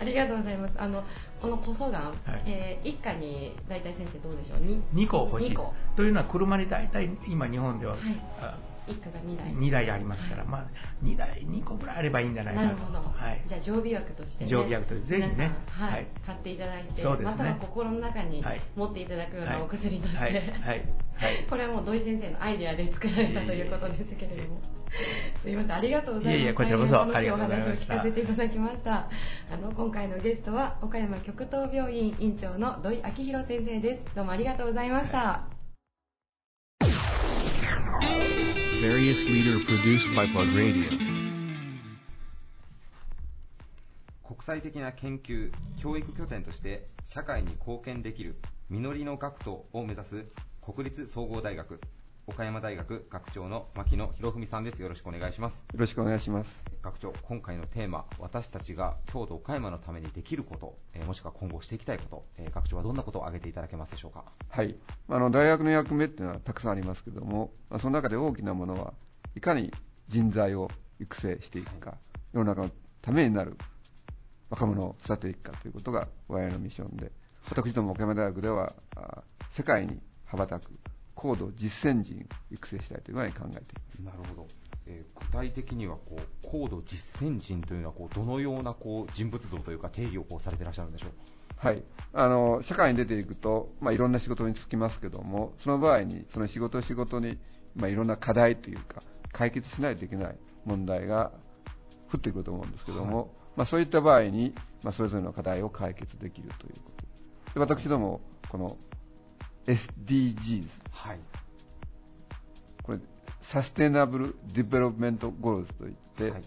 [0.00, 0.74] ありがとうございます。
[0.78, 1.04] あの
[1.40, 2.14] このこそがん、はい、
[2.46, 5.56] えー、一家に大体先生どうでしょう？2, 2個欲しい。
[5.96, 9.46] というのは車に大体今日本では、はい一家が2台。
[9.52, 10.66] 2台ありますから、はい、まあ
[11.04, 18.44] 2台2個ぐらいあればいいんじゃないかななるほど、はい、じゃあ常備薬として、ね、常備薬としてぜひね、はい、はい、買っていただいてそうです、ね、または心の中に
[18.76, 20.32] 持っていただくようなお薬として、はい。
[21.22, 21.44] はい。
[21.48, 24.60] これはもう土井先生のアイデアで作られたということですけれども。
[25.42, 26.38] すみません、ありがとうございます。
[26.38, 29.08] いえいえこちらこそ楽しいお話を聞かせていただきました。
[29.50, 34.02] あの今回のゲストは岡山極東病院院長の土井明弘先生です。
[34.14, 35.42] どうもありがとうございました。
[38.82, 40.90] Various leader produced by Plug Radio.
[44.24, 48.34] 国際的な研究、教育拠点として社会に貢献できる
[48.68, 50.24] 実りの学徒を目指す
[50.60, 51.80] 国立総合大学。
[52.28, 54.80] 岡山大学学長の牧野博文さんです。
[54.80, 55.66] よろしくお願いします。
[55.72, 56.64] よろしくお願いします。
[56.80, 64.24] 学長、今回のテーマ、私たちが京都岡山のためにできること、えー、もしくは今後していきたいこと、えー、学長はどんなことを挙げていただけますでしょうか？
[64.48, 64.76] はい。
[65.08, 68.94] あの大学の役目っていうのはたくさんありますけども、まあ、その中で大きなものは
[69.34, 69.72] いかに
[70.06, 71.98] 人材を育成していくか、はい、
[72.34, 73.58] 世の中のためになる
[74.48, 77.10] 若者を育てていくかということが我々のミッションで、
[77.50, 78.72] 私ども岡山大学では
[79.50, 80.70] 世界に羽ばたく
[81.22, 84.16] 高度実践人育成したいというふうに考えています。
[84.18, 84.48] なるほど、
[84.86, 91.10] えー、具体的にはこう高度実践人というのはこうどのようなこう人物像というか定義をこうされていらっしゃるんでしょう？
[91.56, 91.84] はい。
[92.12, 97.38] あの社会に出ていくと、まあ、いろんな仕事に就きますけどもその場合にその仕事仕事に、
[97.76, 101.30] まあ、いろんな課題というか解決しないといけない問題が
[102.12, 106.90] 降ってくると思うんですけども、はい、まあ、そういった場合に、まあ、それぞれの課題を解決できるというこ
[107.54, 108.76] とで私どもこの
[109.66, 111.20] SDGs、はい、
[112.82, 112.98] これ
[113.40, 116.42] Sustainable Development Goals といって、はい、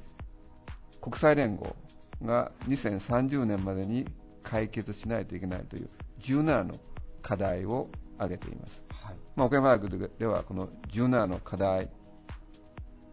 [1.01, 1.75] 国際連合
[2.23, 4.05] が2030年までに
[4.43, 5.89] 解決しないといけないという
[6.21, 6.75] 17の
[7.21, 9.15] 課題を挙げています、はい。
[9.35, 11.89] まあ、岡山大学ではこの17の課題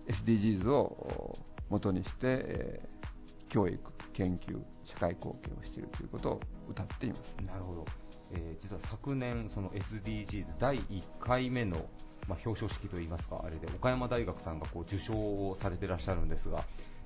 [0.09, 1.39] SDGs を
[1.69, 3.79] 元にして、えー、教育、
[4.13, 6.41] 研究、社会貢献をしているということを
[6.75, 7.23] 謳っています。
[7.47, 8.02] なるほど
[8.35, 11.77] えー、実は昨年、その SDGs 第1回目の、
[12.29, 16.65] まあ、表彰式といいますか、あれで岡山大学さんがこう受賞をされていらっしゃるんですが、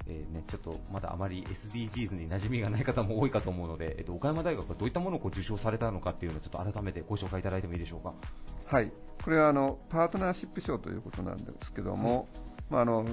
[0.09, 8.15] えーね、ちょっとまだあまり SDGs に馴染みがない方も多いかと思うので、えー、と岡山大学はどういったものをこう受賞されたのかっていうのをちょっと改めてご紹介いただいてもいいでしょうか？
[8.67, 8.93] はい、
[9.25, 12.29] これはあのパートナーシップ賞ということなんですけども、
[12.71, 13.05] まあ、あの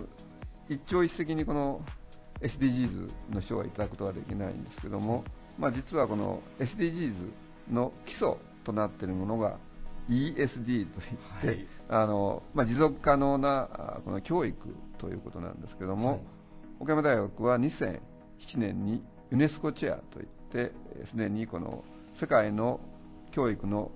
[0.69, 1.81] 一朝一夕にこの
[2.41, 5.23] SDGs の賞はいただくことはできないんですけども、
[5.57, 7.13] まあ、実はこの SDGs
[7.71, 9.57] の基礎となっているものが
[10.09, 16.19] ESD といって、はい、あのまあ、持続可能なこの教育ということなんですけども、はい、
[16.79, 17.99] 岡山大学は2007
[18.57, 20.71] 年にユネスコチェアといって
[21.05, 21.83] すでにこの
[22.15, 22.79] 世界の
[23.31, 23.91] 教育の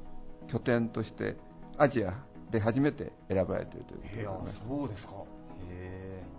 [0.48, 1.36] 拠点として
[1.78, 2.14] アジア
[2.50, 5.14] で初めて選ばれているということですそうですか。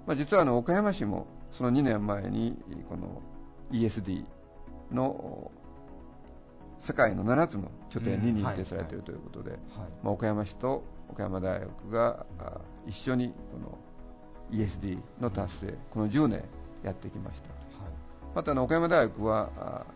[0.06, 2.56] まあ、実はあの岡山市もその2年前に
[2.88, 3.20] この
[3.70, 4.24] ESD
[4.90, 5.50] の
[6.80, 9.58] 世界の7つの拠点に認定されているということで、
[10.02, 12.26] まあ、岡山市と岡山大学が
[12.86, 13.78] 一緒にこの
[14.50, 16.44] ESD の達成、この10年
[16.82, 17.48] やってきました。
[18.34, 19.86] また岡山大学は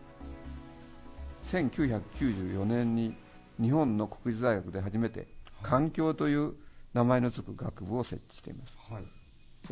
[1.45, 3.15] 1994年に
[3.61, 5.27] 日本の国立大学で初めて
[5.61, 6.53] 環境という
[6.93, 9.03] 名前の付く学部を設置しています、はい、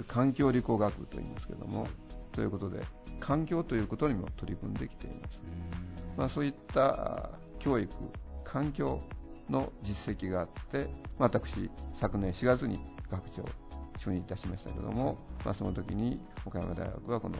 [0.08, 1.88] 環境理工学部と言いますけれども、
[2.32, 2.82] ということで
[3.20, 5.40] 環境ということにも取り組んできています
[6.22, 7.92] まあ、そういった教育、
[8.44, 9.02] 環境
[9.50, 12.80] の実績があって、まあ、私、昨年4月に
[13.10, 13.44] 学長
[13.98, 17.36] 就任いたしましたけれども、まあ、その時に岡山大学はこの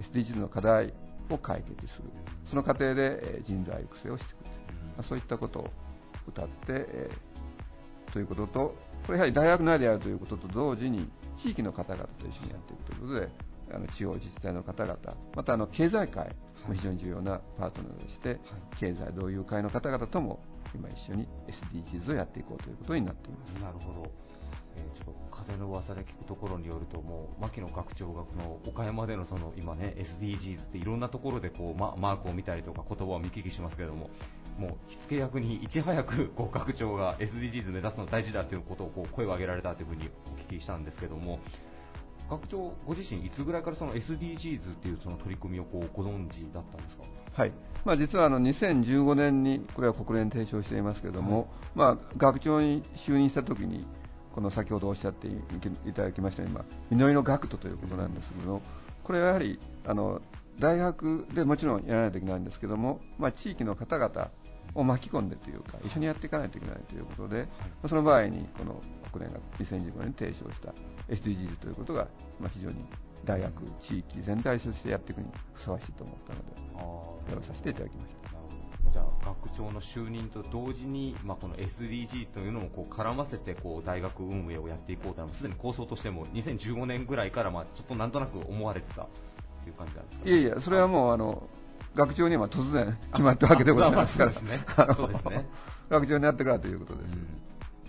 [0.00, 0.94] SDGs の課題
[1.28, 2.04] を解決する、
[2.46, 4.50] その過程で人材育成をしていく、ま
[5.00, 5.70] あ、そういったことを
[6.26, 8.74] 歌って、えー、ということと、
[9.06, 13.28] これやはり大学内であるということと同時に、地域の方々と一緒にやっていくということで、
[13.72, 14.98] あの地方自治体の方々、
[15.34, 16.34] またあの経済界
[16.72, 18.38] 非常に重要なパートナーとして、
[18.78, 20.40] 経済同友会の方々とも
[20.74, 23.50] 今一緒に SDGs をやっていこうということになっています。
[23.62, 24.10] なるほど、
[24.76, 34.10] えー、ちょっと風の噂で聞くところによるともう牧野学長がこの岡山でのその今ね SDGs っていろんなところでこう、ま、マークを見たりとか言葉を見聞きしますけれども
[34.58, 41.38] もう火付け役にいち早くこう学長が SDGs 目指すの大事だということをこう声を上げられたというふうにお聞きしたんですけども
[42.30, 47.02] 学長ご自身、いつぐらいからその SDGs っていうその取り組みをこうご存知だったんですか、
[47.34, 47.52] はい。
[47.84, 53.86] まあ、実はあの2015年にこれは国連提唱していますけれども、はい、まあ、学長に就任したときに
[54.32, 58.60] この先ほどおっしゃっていただきましたように、まあ、実りの学徒ということなんですけど
[59.04, 60.20] これはやはりあの
[60.58, 64.30] 大学でもちろんやらないといけないんですけども、まあ、地域の方々
[64.74, 67.46] を巻き込んでというか、一緒にやっていかないといけないということで、
[67.86, 68.80] その場合にこの
[69.12, 70.74] 国連が2015年に提唱した
[71.08, 72.08] SDGs ということが、
[72.40, 72.76] まあ、非常に
[73.24, 78.24] 大学、地域全体としてやっていくにふさわしいと思ったので、やらさせていただきました。
[78.94, 89.08] じゃあ学長の就任と同時に、まあ、この SDGs というのをこう絡ませてこう大学運営をやっていこうというのはすでに構想としても2015年ぐらいからまあちょっとなんとなく思われてたと
[89.68, 91.48] いう感じなんですか、ね、いやいや、それはもうあの
[91.94, 94.32] 学長には突然決まったわけでございますから。
[95.90, 97.02] 学長になってからということで。
[97.08, 97.16] す。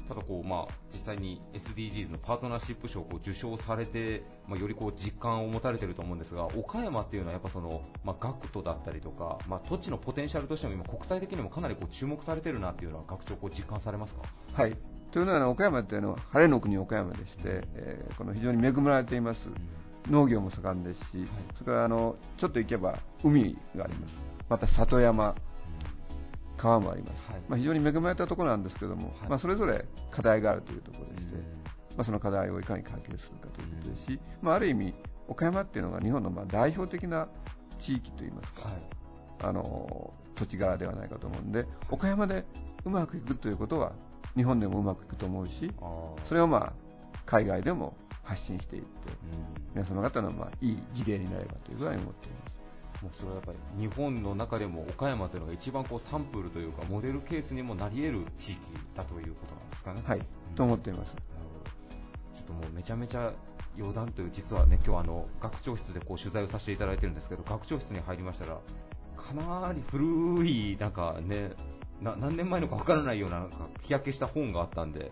[0.08, 14.22] ただこう、まあ、実際に SDGs のパートナーシップ賞を受賞されて、まあ、よりこう実感を持たれていると思うんですが岡山っていうのはやっぱその、まあ、学徒だったりとか、まあ、土地のポテンシャルとしても今国際的にもかなりこう注目されているなっていうのは学長こう実感されますか？
[14.53, 14.78] はい。
[15.12, 19.49] というのは岡山というのは晴れの国岡山でして、えー、この非常に恵まれています、
[20.10, 21.28] 農業も盛んですし、はい、
[21.58, 25.36] それからあのちょっと行けば海があります、また里山、
[26.58, 31.36] 川もあります、はい、まあ、非常に恵まれたところなんですけども、はい、まあ、それぞれ課題があるというところでして、
[31.95, 34.93] まあ、その課題をいかに解決するかということですし、まあ、ある意味、
[35.28, 37.28] 岡山っていうのが日本のまあ代表的な
[37.80, 38.70] 地域といいますか、
[39.41, 42.45] あの土地柄ではないかと思うので、岡山で
[42.84, 43.93] うまくいくということは、
[44.36, 45.72] 日本でもうまくいくと思うし、
[46.26, 46.74] それをまあ
[47.26, 47.95] 海外でも
[48.26, 48.89] 発信していって、
[49.73, 52.55] 皆様方のまあいい事例になればというふうに思っています。
[53.01, 58.59] もうそれはやっぱり日本の中でも岡山というのが一番こうサンプルというかモデルケースにもなり得る地域
[58.95, 60.01] だということなんですかね。
[60.05, 61.13] はい、うん、と思っています。
[61.13, 63.32] ちょっともうめちゃめちゃ
[63.78, 68.59] 余談という実はね今日あの学長室でこう取材をさせていただいてるんですけど学長室に入りましたら
[69.17, 71.51] かなり古いなんかね
[72.01, 75.11] 何年前のか分からないようななんか日焼けした本があったんで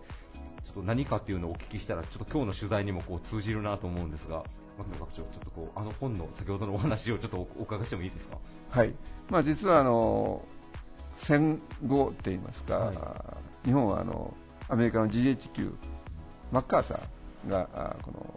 [0.76, 4.44] ょっと何かっていうのをお聞きしたらちょっと今日の取材にもこう通じるなと思うんですが
[4.76, 8.38] 牧野学長、ちょっとこうあの本の先ほどのお話をちょっとお伺いしてもいいですか？
[8.70, 8.92] はい。
[9.30, 10.44] まあ実はあの
[11.16, 12.92] 戦後って言いますか、は
[13.64, 14.34] い、日本はあの
[14.68, 15.72] アメリカの GHQ
[16.50, 18.34] マッカーサーがこの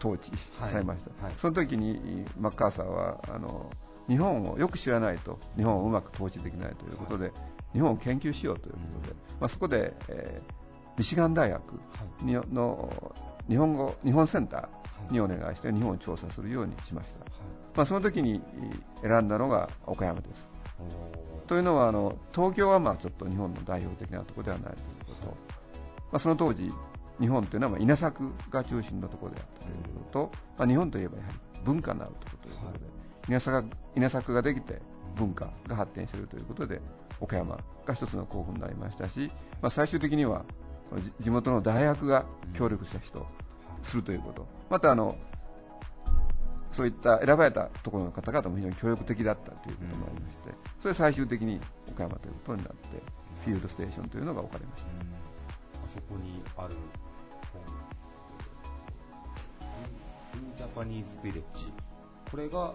[0.00, 1.24] 統治されました。
[1.24, 3.70] はい、その時にマッカーサーはあの
[4.08, 7.30] 日本をよく知らないと日本をうまく統治できないということで、
[7.72, 10.42] 日本を研究しようということで、まあ、そこで、えー、
[10.96, 11.80] ミシガン大学
[12.52, 12.90] の
[13.48, 17.18] 日本語日本センターにお願いして日本を調査するようにしました、
[17.74, 18.40] まあ、その時に
[19.02, 20.48] 選んだのが岡山です。
[21.46, 25.34] というのはあの東京はまあちょっと日本の代表的なところではないということ、ま
[26.12, 26.72] あ、その当時、
[27.20, 29.80] 日本というのはまあ稲作が中心のところであったというこ
[30.10, 30.12] と。
[30.12, 32.84] と、まあ、日本といえばやはり文化になるということで、
[33.28, 34.80] 稲作稲作ができて
[35.16, 36.80] 文化が発展しているということで
[37.20, 39.30] 岡山が一つの候補になりましたし、
[39.60, 40.44] まあ、最終的には
[41.20, 43.26] 地元の大学が協力した人、
[43.82, 45.16] するということ、またあの
[46.70, 53.02] そういった選ばれたところの方々も非常に協力的だったということもありまして、それ最終的に岡山ということになって、
[53.44, 54.88] フィールドステーションというのが置かれました。
[54.88, 54.92] あ
[55.94, 56.74] そこにある
[57.52, 57.62] 本、
[60.56, 61.72] ジャパニーズビレッジ、
[62.30, 62.72] これが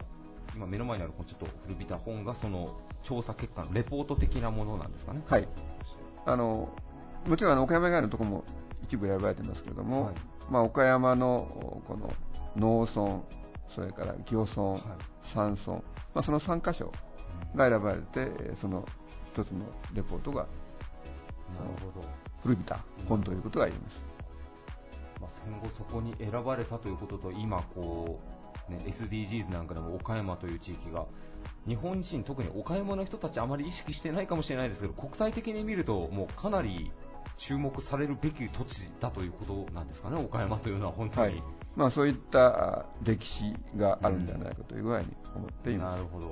[0.56, 2.70] 今目の前にあるちょっと古びた本がその
[3.02, 5.22] 調査結果のレポート的なものなんですかね。
[5.28, 5.48] はい。
[6.26, 6.70] あの
[7.28, 8.44] もちろんあの岡山以外のところも
[8.84, 10.16] 一部選ばれてますけれども、はい、
[10.50, 12.14] まあ、岡山のこの
[12.56, 13.22] 農村、
[13.74, 14.82] それから漁村、はい、
[15.24, 15.82] 山村、ま
[16.16, 16.92] あ、その3箇所
[17.54, 18.88] が選ばれて、その
[19.26, 20.48] 一つのレポートが
[22.44, 24.06] 古びた本ということが言えます。
[25.20, 28.20] まあ、戦後そこに選ばれたということと今こ
[28.70, 31.06] う、ね、SDGs なんかでも岡山という地域が
[31.68, 36.92] 日本人特に岡山の人たちあまり意識してないかもしれないですけど国際的に見るともうかなり
[37.38, 41.44] 注目されるべき土地だということなんですかね、岡山というのは本当に、はい、
[41.76, 46.28] まあ、そういった歴史があるんじゃないかという具合に思っています、うん、なるほど、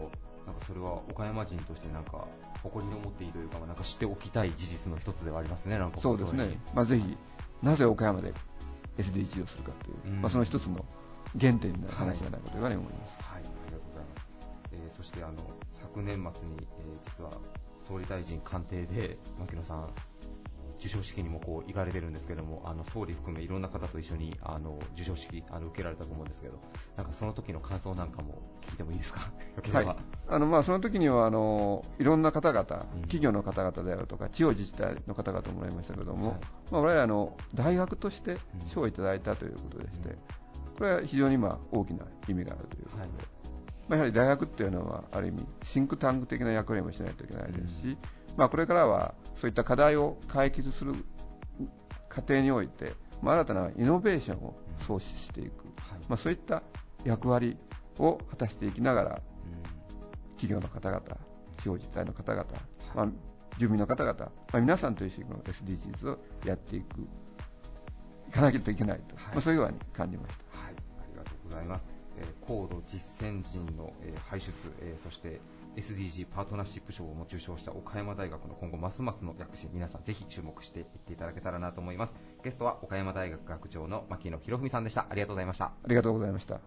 [0.45, 2.27] なんかそれは岡山人としてなんか
[2.63, 5.99] 誇りに思っていいというか、なんか知っておきたい事実の一つではありますね、なんか。
[5.99, 7.17] そうですね、まあ、ぜひ、
[7.61, 8.33] なぜ岡山で
[8.97, 10.83] SDG をするかという、うん、まあ、その一つの
[11.39, 13.23] 原点になる話じゃないかというふうに思います。
[13.23, 14.27] はい、はい、ありがとうございます。
[14.71, 15.33] えー、そしてあの
[15.71, 17.31] 昨年末に、えー、実は
[17.79, 19.89] 総理大臣官邸で牧野さん
[20.77, 26.59] 授賞式にもこう行かれてるんですけども、あの総理含めいろんな方と一緒にあの授賞式あの受けられたと思うんですけど、
[26.97, 29.21] なんかその時の感想なんかも聞いてもいいですか、
[29.71, 29.97] はい、
[30.27, 36.37] あのまあその時にはあのいろんな方々、企業の方々であるとか、地方自治体の方々もらいましたけども、はい、
[36.71, 40.09] まあ、我々の大学として賞をいただいたということでして、
[40.77, 43.01] これは非常にまあ大きな意味があるということで。
[43.01, 43.09] はい。
[43.87, 47.97] まあ、やはり大学っていうのはある意味シンクタンク的な役割もしないといけないですし、
[48.37, 50.93] まあ、これからはそういった課題を解決する
[52.09, 54.55] 過程において、まあ、新たなイノベーションを
[54.87, 55.65] 創出していく、
[56.07, 56.63] まあ、そういった
[57.03, 57.57] 役割
[57.99, 59.21] を果たしていきながら、
[60.37, 61.01] 企業の方々、
[61.57, 62.45] 地方自治体の方々、
[62.93, 63.07] まあ、
[63.57, 67.01] 住民の方々、まあ、皆さんと一緒にこの SDGs をやっていく、
[68.29, 70.59] いかなきゃいけないと、はい、まあ、そういうふうに感じました。
[70.59, 70.73] はい、あ
[71.11, 71.85] りがとうございます。
[72.17, 75.39] えー、高度実践人の、えー、輩出、えー、そして
[75.75, 82.13] SDG パートナーシップ賞をも受賞した岡山大学の今後ますますの躍進皆さんぜひ注目していっていただけたらなと思います。
[82.43, 85.07] ゲストは岡山大学学長の牧野博文さんでした。
[85.09, 85.65] ありがとうございました。
[85.65, 86.61] ありがとうございました。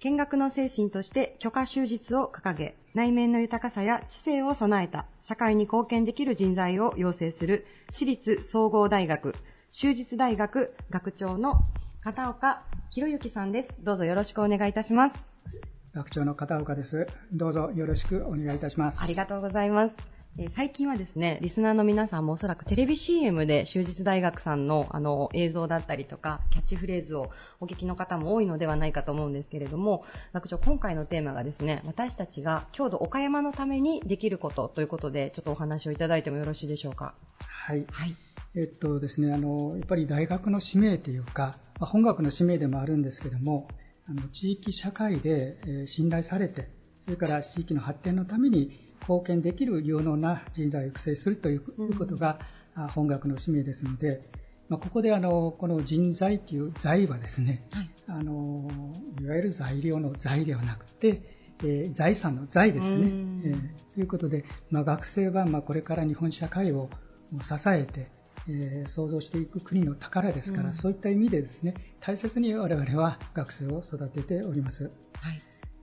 [0.00, 9.34] 見学の精神として許可終日を掲げ、内面の豊かさや知性を備えた社会に貢献できる人材を養成する私立総合大学
[9.76, 11.60] 終日大学学長の
[12.00, 13.74] 片岡博之さんです。
[13.80, 15.20] どうぞよろしくお願いいたします。
[15.92, 17.08] 学長の片岡です。
[17.32, 19.02] どうぞよろしくお願いいたします。
[19.02, 20.13] ありがとうございます。
[20.36, 27.30] え最近はですね、リスナーの皆さんもおそらくテレビ CM で終日大学さんのあの映像だったりとか、キャッチフレーズを
[27.60, 37.14] お聞きの方も多いのではないかと思うんですけれども、学長、今回のテーマがですね、私たちが郷土岡山のためにできることということで、ちょっとお話をいただいてもよろしいでしょうか？
[37.38, 37.86] はい。
[37.92, 38.16] はい。
[38.56, 43.68] えっとですね、あの、やっぱり大学の使命というか、まあ、本学の使命でもあるんですけども、
[44.08, 48.72] あの地域社会で、え信頼されて、それから地域の発展のために
[49.06, 52.38] 貢献できる有能な人材を育成するということが、
[52.94, 54.20] 本学の使命ですので、
[54.68, 58.68] まあ、ここであのこの人材という財はですね、はい、あの
[59.20, 61.22] いわゆる材料の財ではなくて、
[61.60, 62.96] えー、財産の財ですね。
[62.96, 66.88] えー、ということで、まあ、学生はまあこれから日本社会を
[67.40, 68.10] 支えて、
[68.48, 74.84] えー、創造していく国の宝ですから、うん、そういった意味でですね大切に我々は学生を育てております。
[74.84, 74.90] は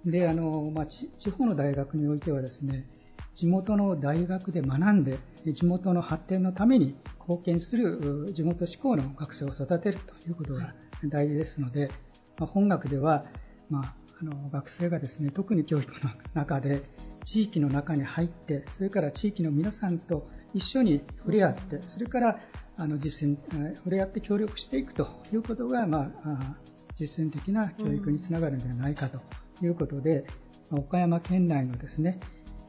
[0.07, 2.87] い、であのまあ、地方の大学においてはですね
[3.35, 10.73] 地元の大学で学んで地元の発展のために貢献する地元志向の学生を育てるということが
[11.05, 11.89] 大事ですので、
[12.37, 13.23] まあ、本学では、
[13.69, 16.83] まあ、あの学生がですね特に教育の中で
[17.23, 22.39] 地域の中に入ってそれから地域の皆さんと一緒に触れ合ってそれから
[22.77, 26.55] あの実践触れ合って協力していくということが、まあ、
[26.97, 29.19] 実践的な教育につながるのではないかと
[29.63, 30.25] いうことで、
[30.71, 32.19] うん、岡山県内のですね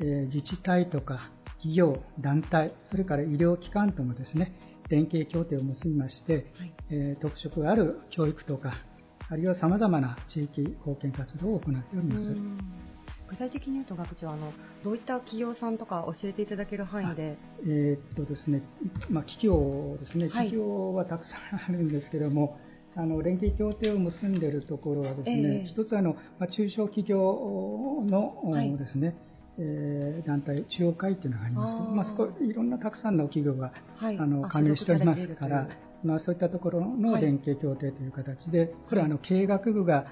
[0.00, 4.52] え自治体とか企業、団体、それから医療機関ともですね、
[4.88, 8.74] 連携協定を結びまして、はい、え特色がある教育とか、
[9.28, 12.34] あるいは様々な地域貢献活動を行っております。
[13.28, 14.52] 具体的に言うと学長あの
[14.84, 18.60] どういった企業さんとか教えていただける範囲で、えー、っとですね、
[19.08, 22.58] まあ、企業ですね、企業はたくさんあるんですけども、
[22.94, 29.16] あの連携協定を結んでいるところはですね、えー、一つあの、まあ、中小企業の、はい、ですね、
[29.64, 35.68] えー、団体、中央会っていうのがありますけど、まあ、そこいろんなたくさんの企業が、はい、あの加盟しておりますから、
[36.02, 40.06] まあ、そういったところの連携協定という形で、はい、これはあの経営学部が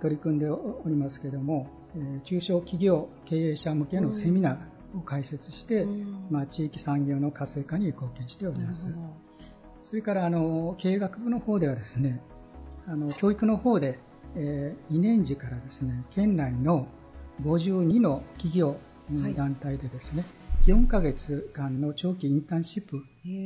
[0.00, 5.86] 取り組んでおりますけれども、えー、中小企業経営者向けのセミナーを開設して、
[6.30, 8.88] まあ、地域産業の活性化に貢献しております。
[9.82, 12.20] それからあの経営学部の方ではですね、
[12.86, 13.98] あの教育の方で、
[14.36, 16.86] えー、2年次からですね、県内の
[17.42, 18.76] 52の企業
[19.10, 20.24] の団体でですね、
[20.66, 23.02] はい、4ヶ月間の長期インターンシップ、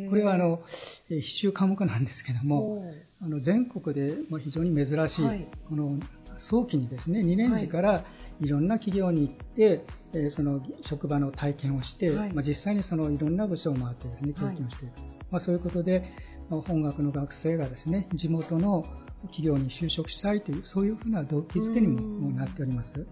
[0.09, 0.62] これはあの
[1.09, 5.99] 必修科目なんですけども、あの全国で非常に珍しい、はい、この
[6.38, 8.05] 早期にですね2年時から
[8.40, 8.49] い。
[8.49, 14.92] ろんな企業に行って、はい、その職場の体験をして、はい、まあ、実際にそのいろんな部署を回ってです、ね、経験をしていく、
[15.30, 16.12] まあ、そういうことで、
[16.51, 18.84] まあ、本学の学生がですね地元の
[19.22, 23.07] 企業に就職したいというそういうふうな動機づけにもなっております。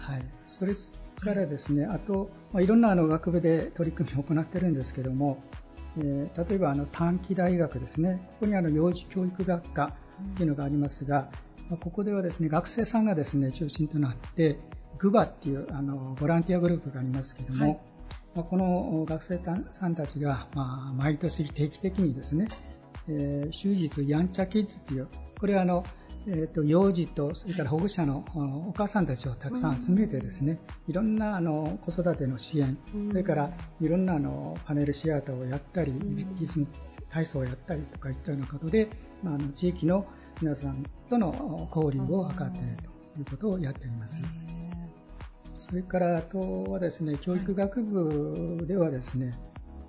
[0.00, 0.74] はい、それ
[1.20, 5.42] からですね、あと、まあ、いろんなあの学部で取り組みを行っているんですけども、
[5.98, 9.92] えー、例えばあの短期大学ですね、ここにあの幼児教育学科
[10.36, 11.30] というのがありますが、
[11.68, 14.58] まあ、ここではですね学生さんがですね中心となって、
[14.98, 17.82] グバっていうあのボランティアグループがありますけども、
[18.34, 19.40] この学生
[19.72, 22.48] さんたちが、まあ、毎年定期的にですね、
[23.08, 25.84] えー、終日やんちゃキッズっていう、これはあの
[26.30, 28.22] えーと、幼児とそれから保護者の
[28.68, 32.76] お母さんたちをたくさん集めてですね、いろんなあの子育ての支援、
[33.08, 33.50] それから
[33.80, 35.94] いろんなあのパネルシアターをやったり、
[36.38, 36.66] リズム
[37.08, 38.88] 体操をやったりとかいったようなことで、
[39.22, 40.04] まあ、あの地域の
[40.42, 44.20] 皆さんとの交流を図っているということをやっております。
[45.56, 46.38] それからあと
[46.70, 49.32] はですね、教育学部ではですね、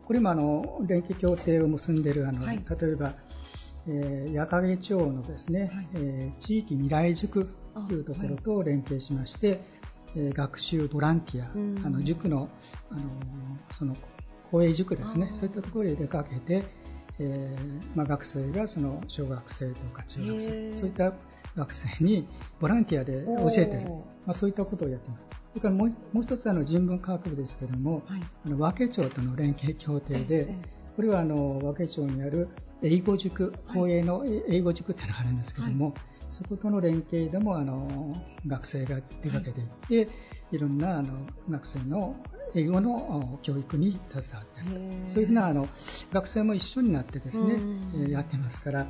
[0.10, 2.14] これもあの連携協定を結んでい。
[2.14, 2.26] る
[2.82, 3.14] 例えば
[3.88, 7.50] えー、矢掛町のですね、はい、えー、地域未来塾
[7.88, 9.62] というところと連携しまして、
[10.16, 12.50] 学習ボランティア、塾の、
[12.92, 13.02] あの
[13.74, 13.96] その
[14.52, 16.64] 公営塾ですね、そういったところへ出かけて、
[17.96, 21.14] 学生がその小学生とか中学生、そういった
[21.56, 22.28] 学生に
[22.60, 23.90] ボランティアで教えてる、
[24.26, 25.39] まあ、そういったことをやっています。
[25.50, 28.04] それからもうもう一つあの人文科学部ですけれども、
[28.58, 30.54] 和気町との連携協定で、
[30.96, 32.50] これはあの和気町にある
[32.82, 35.94] 英語塾、公営の英語塾っていうのがあるんですけども、はい、
[36.30, 38.14] そことの連携でもあの
[38.46, 40.08] 学生が出かけていって、はい、
[40.52, 41.16] いろんなあの
[41.50, 42.16] 学生の
[42.56, 45.68] 英語の教育に携わっているそういうふうなあの
[46.12, 47.58] 学生も一緒になってですね、
[48.10, 48.88] やってますから、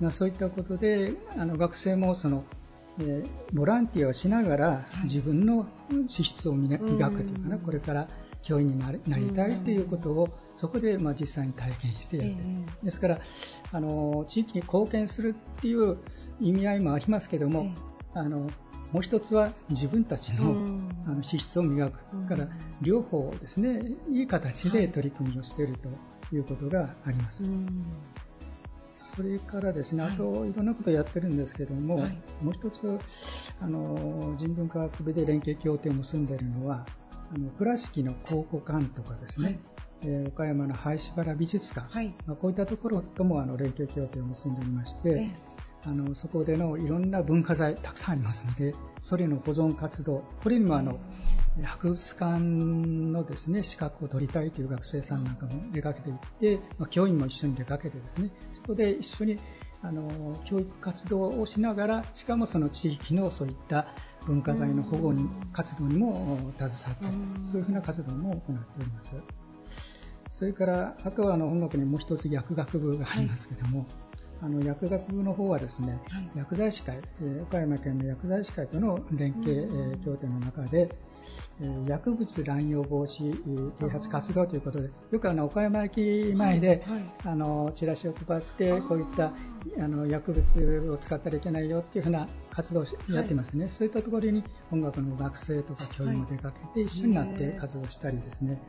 [0.00, 2.67] まあ、そういったことであの学生もそのえー、
[3.52, 5.66] ボランティアをしながら自分の
[6.06, 8.08] 資質を磨くというかな、これから
[8.42, 8.98] 教員になり
[9.34, 13.20] たいということをそこでまあ実際に体験してやって、えー、ですから
[13.72, 15.98] あの地域に貢献するっていう
[16.40, 17.72] 意味合いもありますけども、
[18.14, 18.38] えー、あの
[18.92, 20.56] もう一つは自分たちの,、
[21.06, 22.48] あの資質を磨く、から、
[22.80, 27.44] 両方ですねいい形で取り組みをしているということがあります。
[28.98, 32.98] それからですね、あといろんなことをやってるんですけども、はい、もう一つ
[33.60, 36.84] あの人文科学部で連携協定を結んでいるのは
[37.32, 39.58] あの倉敷の考古館とかですね、はい、
[40.02, 45.30] えー、岡山の林原美術館、はい、まあ、こういったところともあの連携協定を結んでおりまして、
[45.84, 50.98] あのそこでのいろんな文化財たくさんありますのでそれの保存活動これにもあの
[51.62, 59.38] 博物館のですね資格を取りたいという学生さんなんかも出かけていって、まあ、教員も一緒に出かけてですねそこで一緒に
[59.82, 63.86] あの教育活動をしながらしかもその地域のそういった
[64.26, 69.14] 文化財の保護に活動にも携わってそういうふうな活動も行っております。
[70.30, 73.86] それからあとはあの音楽にもう一つ薬学部がありますけども、
[74.40, 80.88] あの薬学部の方はですね、はい、薬剤師会、えー、岡山県の薬剤師会との連携、えー、協定の中で、
[81.86, 83.34] 薬物乱用防止
[83.80, 86.84] 啓発活動ということで、よくあの岡山駅前で、
[87.24, 89.32] あのチラシを配って、こういった
[89.78, 98.60] あの薬物を使ったらいけないよっていうふうな活動をやってますね、はい、そういったところに音楽の学生とか教員も出かけて一緒になって活動したりですね、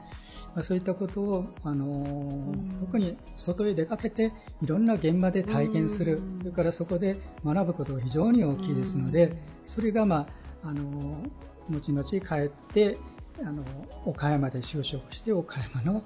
[0.55, 10.27] まあ、そういったことを、あの特に外へ出かけていろんな現場で体験する、それからそこで学ぶことが非常に大きいですので、それが、ま
[10.63, 11.21] あ、あの
[11.69, 12.17] 後々帰
[12.47, 12.97] って
[13.41, 13.63] あの
[14.05, 16.03] 岡山で就職して岡山の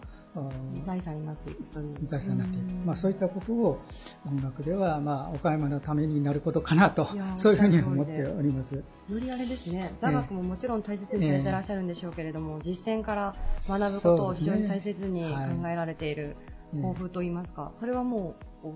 [0.82, 1.64] 財産になっていく
[2.03, 3.82] 財産になっていく、まあ、そういったことを
[4.26, 8.76] 音楽では、まあ、岡山のためになることかなとそういうふうに思っております。
[8.76, 13.36] よりあれですね座学ももちろん大切にされてらっしゃるんでしょうけれども、えー、実践から
[13.68, 16.36] 学ぶことを非常に大切に考えられている
[16.76, 18.68] 抱負といいますか、それはもう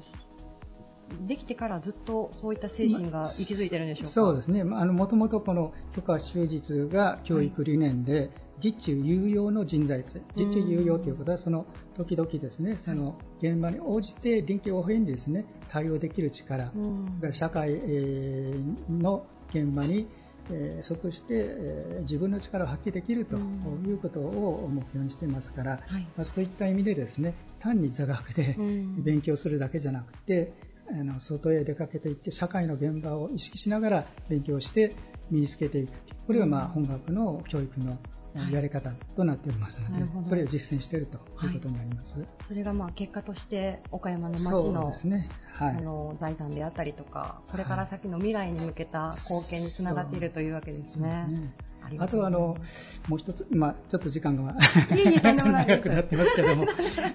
[1.27, 8.29] できてからずっとそういった精神が息づいてるんでしょうか、そうですね、もともとこの許可終日が教育理念で、はい、
[8.59, 10.03] 実中有用の人材
[10.35, 17.79] 実中有用ということは、その時々ですね、その現場に応じて臨機応変にですね対応できる力、うん、社会
[18.89, 20.07] の現場に
[20.49, 28.55] えー、即して、えー、自分の力を発揮できるということを目標にしていますから、はい、まあ、そういった意味でですね単に座学で
[28.99, 30.53] 勉強するだけじゃなくて、
[30.89, 34.95] あの外へ出かけていって社会の現場を意識しながら勉強して
[35.29, 35.93] 身につけていく。
[36.25, 37.97] これがまあ本学の教育の
[38.51, 45.29] やり方となっておりますので、はい、それを実践しているということになります、はい、それがまあ結果として岡山の町の,、ね。
[45.53, 51.27] はい、あの財産であったりとかこれから先の未来に向けた貢献につながっているというわけですね。
[51.97, 52.57] あとはあの
[53.07, 56.67] もう一つ、まあ、ちょっと時間が長くなってますけども。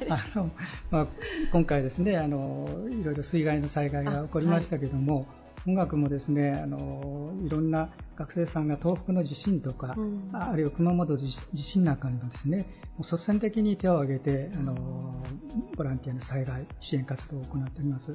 [0.08, 0.50] あの、
[0.90, 1.06] まあ、
[1.52, 5.26] 今回ですねあのいろいろ水害の災害が起こりましたけども、
[5.66, 12.64] 音楽もですねあのいろんな学生さんが東北の地震とか、うん、あるいは熊本地震なんかにもですねも
[12.98, 14.74] う率先的に手を挙げてあの
[15.76, 18.12] ボランティアの災害支援活動を行っております。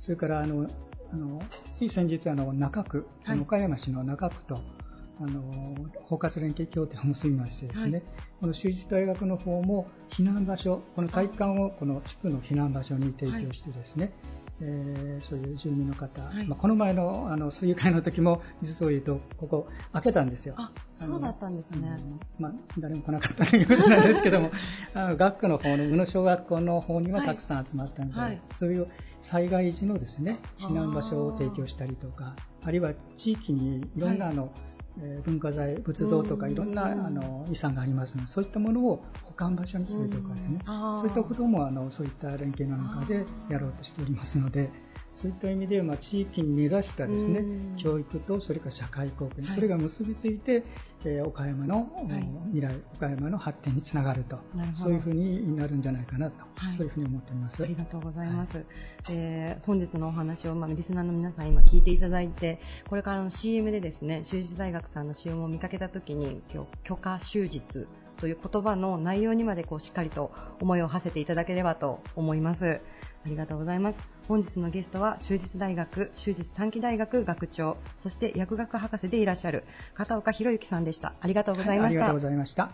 [0.00, 0.68] それからあの
[1.12, 1.40] あの
[1.74, 4.60] つい先日あの中区、はい、岡山市の中区と
[5.20, 5.42] あの
[6.02, 8.02] 包括連携協定を結びましてですね、はい、
[8.40, 14.12] この州立大学の方も避難場所この体育館をこの地区の避難場所に提供してですね、はい、
[14.62, 20.54] えー、そういう住民の方、はい、まあ、この前のあの水遊会の時も実を言うとここ開けたんですよ。
[20.56, 21.96] あそうだったんですね。
[22.38, 24.50] まあ、誰も来なかったということなんですけども
[24.94, 28.86] あの学区の方の宇野小学校の方にはたくさん集まったので、そういう
[29.20, 32.34] 災害時のですね避難場所を提供したりとか
[32.64, 34.50] あるいは地域にいろんなあの、
[35.00, 44.70] え文化財、仏像とかいろんなあの遺産がありますので、そういったものを保管場所にするとかですね、そういったこともあのそういった連携の中でやろうとしておりますので、
[45.16, 47.44] そういった意味で、まあ、地域に根ざしたですね、
[47.76, 50.64] 教育とそれから社会貢献、それが結びついて、
[51.04, 51.82] えー、岡山の、は
[52.18, 54.38] い、未来、岡山の発展につながると、
[54.72, 57.62] そういうふうになるんじゃないかなと、はい、そういうふうに思っております。
[57.62, 58.56] ありがとうございます。
[58.56, 58.66] はい、
[59.10, 67.86] えー、本日のお話を、まあ、リスナーの皆さん今聞いていただいて、これからの CM でですね、修実大学さんの CM を見かけたときに、今日、許可終日
[68.16, 72.80] という言葉の内容にまでこうしっかりと思いを馳せていただければと思います。
[73.24, 74.00] ありがとうございます。
[74.28, 79.64] 本日のゲストは、終日大学、終日短期大学学長、そして薬学博士でいらっしゃる
[79.94, 81.14] 片岡博之さんでした。
[81.20, 82.00] ありがとうございました。
[82.00, 82.70] はい、ありがとうございました。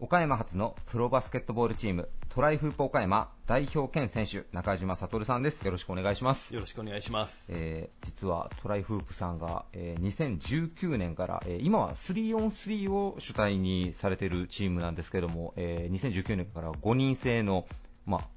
[0.00, 5.60] 岡山発のプロバスケットボールチームトライフープ岡山代表兼選手中島悟さんです。
[5.66, 6.54] よろしくお願いします。
[6.54, 17.66] よろしくお願いします、えー、実はトライフープさんが、えー、2019年から、えー、今は 3on3 を主体にされているチームなんですけども、えー、2019年から5人制の
[18.06, 18.28] まあ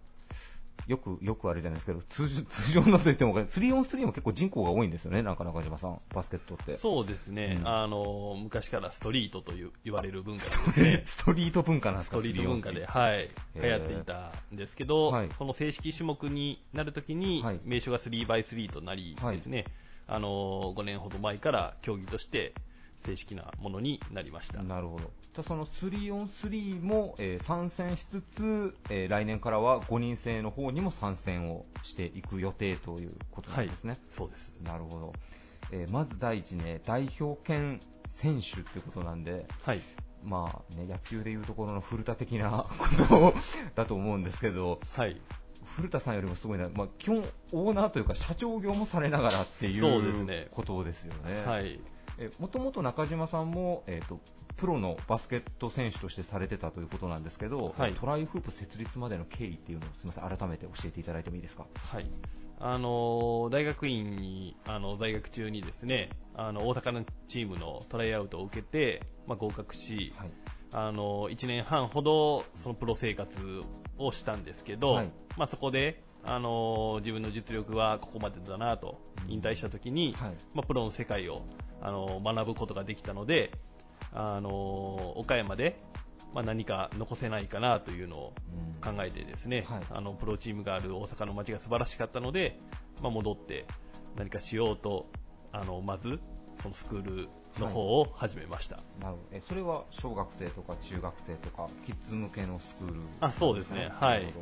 [0.88, 6.76] よく、よくあれじゃないですけど、通 通常のといっても、3on3 も結構人口が多いんですよね、なんか中島さん、バスケットって。
[6.76, 11.02] そうですね、うん、あの、昔からストリートという言われる文化ですね。
[11.06, 22.54] ストリート文化なんですかストリート文化で、はい、流行っていたんですけど、はい、この正式種目になるときに、名称が 3x3 となりですね、はい、あの、5年ほど前から競技として、
[22.98, 24.64] 正式なものになりました。
[24.64, 25.12] なるほど。
[25.34, 34.54] じゃその 3on3 も、えー、参戦しつつ、えー、来年からは5人制の方にも参戦をしていく予定ということなんですね、はい、そうです。
[34.64, 35.14] なるほど、
[35.72, 39.80] えー、まず第一ね代表兼選手ってことなんで、はい。
[40.24, 42.66] まあね、野球でいうところの古田的な
[43.08, 43.36] こと
[43.76, 45.20] だと思うんですけど、はい、
[45.76, 47.24] 古田さんよりもすごいな、まあ、基本、
[47.54, 51.44] オーナーというか社長業もされながらっていうことですよね。
[51.46, 51.80] はい
[52.40, 54.20] もともと中島さんも、えーと、
[54.56, 61.66] プロのバスケット選手としてされてたということなんですけど、はい、トライフープ設立までの経緯っていうのをすみません改めて教えていただいてもいいですか？
[61.92, 62.06] はい。
[62.58, 70.32] あの大学院にあの在学中にですねあの大阪のチームのトライアウトを受けて、まあ、合格し、はい、
[70.72, 73.38] あの1年半ほどそのプロ生活
[73.98, 81.44] をしたんですけど、はい、まあ、そこであの自分の実力はここまでだなと引退した時に、はい、まあ、プロの世界を
[81.82, 83.52] あの学ぶことができたので、
[84.14, 85.80] あの岡山で、
[86.34, 88.34] まあ、何か残せないかなというのを
[88.84, 92.60] 考えてですね、はい、あのプロチームがある大阪の街が素晴らしかったので、
[93.02, 93.66] まあ、戻って
[94.18, 95.06] 何かしようと
[95.52, 96.20] あのまず
[96.56, 99.38] そのスクールの方を始めました、はい、なるほど。
[99.38, 103.90] えそれは小学生とか中学生とかキッズ向けのスクール、あそうですね。
[104.00, 104.34] はい。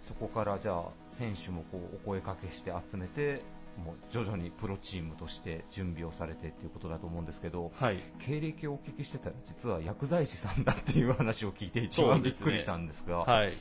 [0.00, 3.42] そこからじゃあ選手もこうお声かけして集めて
[3.84, 13.32] もう徐々にプロチームとして準備をされてということだと思うんですけど、はい、経歴をお聞きしてたら実は薬剤師さんだっていう話を聞いて一番びっくりしたんですが、ね。
[13.32, 13.52] はい、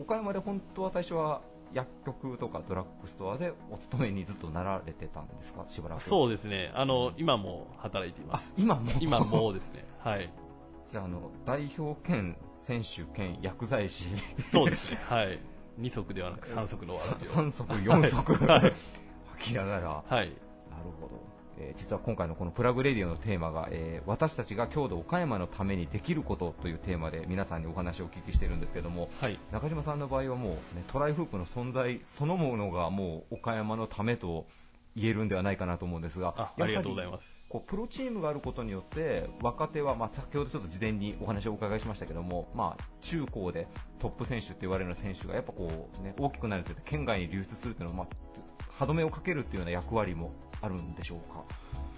[0.00, 1.42] 岡山で本当は最初は
[1.72, 6.02] 薬局とかドラッグストアでお勤めにずっとなられてたんですか、しばらく。
[6.02, 6.70] そうですね。
[6.74, 8.54] あの、今も働いています。
[8.56, 8.90] 今も？
[9.00, 9.84] 今もですね。
[9.98, 10.30] はい。
[10.86, 14.08] じゃああの代表兼選手兼薬剤師。
[14.40, 15.00] そうですね。
[15.08, 15.40] はい。
[15.80, 17.30] 2足ではなく3足のわらじを。
[17.30, 18.74] 3足4足、はい、履
[19.44, 20.26] きながら、はい、なる
[21.00, 21.20] ほど、
[21.58, 34.46] えー、実は今回のこのプラグレディオのテーマが、えー、私たちが郷土岡山のためにできることというテーマで皆さんにお話をお聞きしているんですけども、はい、中島さんの場合はもう、ね、トライフープの存在そのものがもう岡山のためと
[34.96, 37.44] 言えるんではないかなと思うんですが、ありがとうございます。
[37.48, 43.66] こうプロチームがあることによって若手は、まあ、先ほどちょっと事前にお話をお伺いしましたけども、まあ、中高で
[43.98, 48.16] トップ選手って言われる選手がやっぱこう、ね、大きくなると県外に流出するっていうのは、まあ、
[48.78, 51.44] 歯止めをかけるっていうような役割もあるんでしょうか？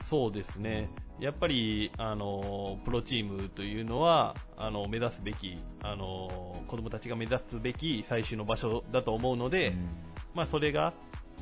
[0.03, 9.89] そうですね、やっぱりあのプロチームというのはあの目指すべきあの子どもたちが目指すべき最終の場所だと思うので、うん、
[10.35, 10.93] まあ、それが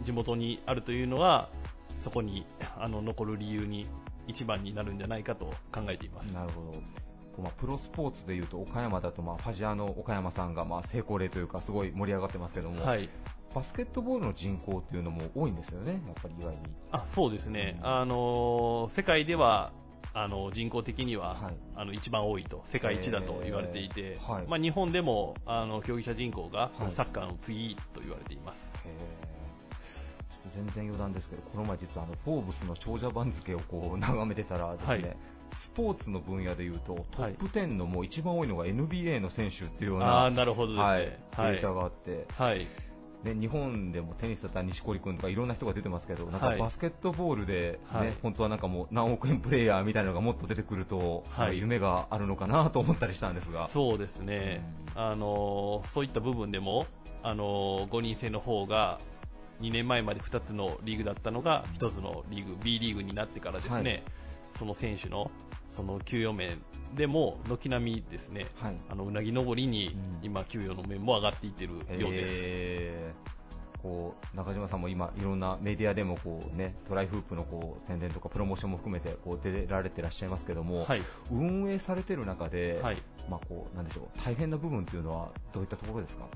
[0.03, 1.51] 地元にあるというのは
[2.01, 2.47] そこに
[2.79, 3.87] あの残る理由に
[4.29, 6.33] 一番になるんじゃないかと考えています。
[6.33, 6.73] なるほ
[7.37, 13.09] ど、まあ、プロスポーツでいうと岡山だと、まあ、ファジアの岡山さんがまあ成功例というかすごい盛り上がってますけども、はい、
[13.55, 16.59] バスケットボールの人口っていうのも多いんですよね、やっぱり意外に。
[16.93, 19.73] あそうですね、うん、あの世界では
[20.15, 28.73] あの人口的には、はい、あの一番多いと世界一だと言われていて、はい、まあ、日本でもあの競技者人口がサッカーの次と言われています。
[30.55, 35.17] 全然余談ですけど、この前実はあのフォーブスの長者番付をこう 眺めてたらですね、はい、
[35.53, 42.67] スポーツの分野でいうとトップ10のもう一番多いのが NBA の選手っていうような、あなるほどですね、はい、データがあって、はい
[43.25, 53.69] ね、日本でもテニスだったら錦織君とかいろんな人が出てますけど、なんかバスケットボールで、ね、はい、本当はなんかもう何億円プレーヤーみたいなのがもっと出てくると、はい、夢があるのかなと思ったりしたんですが。
[53.69, 54.63] そうですね、
[54.95, 56.87] うん、あのそういった部分でも
[57.23, 58.99] あの5人制の方が
[59.61, 64.03] 2年前まで2つのリーグだったのが1つのリーグ B リーグになってからですね、はい、
[64.59, 65.31] その選手の
[65.71, 66.59] その給与面
[66.95, 72.43] でも軒並みですね、はい、あのうなぎ登りに今、給与の面も上がっていってるようです。
[72.47, 73.35] えー。
[73.83, 82.97] こう中島さんも今、いろんなメディアでもこう、ね、トライフープのこう宣伝とかプロモーションも含めてこう出られてらっしゃいますけども、はい、運営されてる中で、はい、
[83.29, 86.29] まあ、こうなんでしょう大変な部分というのはどういったところですか？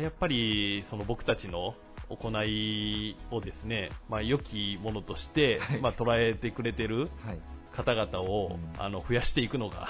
[0.00, 1.76] やっぱりその僕たちの
[2.10, 7.08] 行いをですね、まあ、良きものとして、はい、まあ、捉えてくれてる
[7.72, 9.88] 方々を、うん、あの増やしていくのが、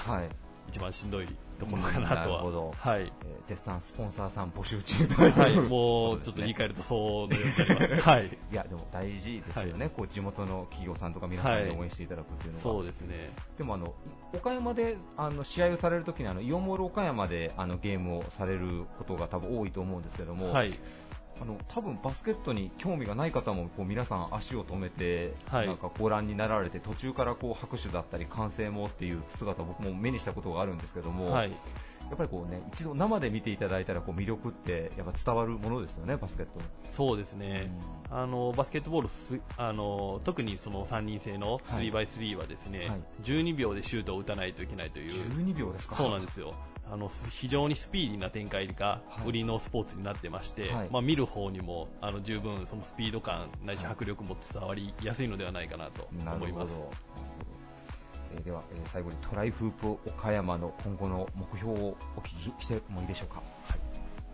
[0.69, 1.27] 一番しんどい
[1.59, 2.25] ところかなとは。
[2.25, 2.73] なるほど。
[2.77, 3.01] はい。
[3.01, 3.11] えー、
[3.47, 8.09] 絶賛スポンサーさん募集中という、はい、もうちょっと言い換えるとそうのようになります。
[8.09, 8.25] はい。
[8.25, 12.63] いや、でも大事ですよね、はい、こう地元の企業さんとか皆さんに応援していただくっていうのは。
[12.63, 13.31] そうですね。
[13.57, 13.93] でもあの、
[14.33, 20.73] 岡山であの試合をされるときにあの、イオンモール岡山であのゲームをされることが多分多いと思うんですけども、はい。
[21.39, 31.51] あの多分バスケットに興味がない方もこう皆さん足を止めて、はい、なんかご覧になられて途中からこう拍手だったり歓声もっていう姿を僕も目にしたことがあるんですけども、はい、
[32.11, 36.51] やっぱりこうね一度生で見ていただいたらこう魅力ってやっぱ伝わるものですよね、バスケット
[36.83, 37.71] そうですね、
[38.11, 45.11] うん、あのバスケットボールあの特にその3人制の 3x3 はですね、はい、12秒でシュートを打たないといけないという。
[45.11, 45.95] 12秒ですか。
[45.95, 46.51] そうなんですよ
[46.91, 56.73] あの非常にスピーディーな展開が売りのスポーツになってまして、はい、まあ、見る方にもあの十分そのスピード感ないし迫力も伝わりやすいのではないかなと思います。
[58.35, 63.79] えー、では、えー、最後にトライフープ岡山の今後の目標をお聞きしてもいいでしょうか、はい。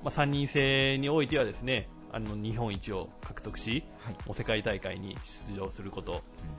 [0.03, 6.15] まあ、3人制においてはですねあの日本一を獲得し、はい、世界大会に出場すること、う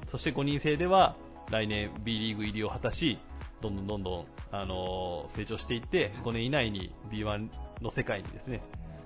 [0.07, 1.17] ん、そして5人制では
[1.51, 3.19] 来年 B リーグ入りを果たし
[3.61, 7.49] どんどんどんどん、あのー、成長していって5年以内に B1
[7.83, 8.61] の世界にですね、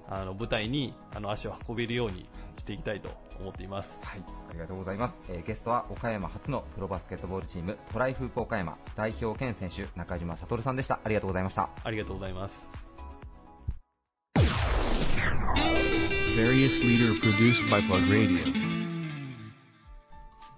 [0.09, 2.27] あの舞台にあの足を運べるように
[2.59, 4.01] していきたいと思っています。
[4.05, 5.19] はい、ありがとうございます。
[5.31, 11.01] えー、ゲストは岡山初のプロバスケットボールチームトライフープ岡山代表兼選手中島悟さんでした。
[11.03, 11.71] ありがとうございました。
[11.83, 12.73] ありがとうございます。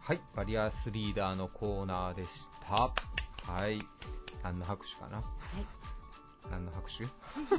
[0.00, 2.92] はい、バリアスリーダーのコーナーでした。
[3.46, 3.78] はい、
[4.42, 5.18] 何の拍手かな？
[5.18, 5.24] はい。
[6.50, 7.04] 何の拍手？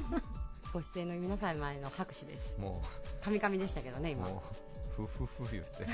[0.74, 2.58] ご出演の皆様への拍手です。
[2.58, 2.84] も
[3.22, 4.28] う、カミカミでしたけどね、今。
[4.28, 4.44] も
[5.00, 5.86] う、ふふふ言って。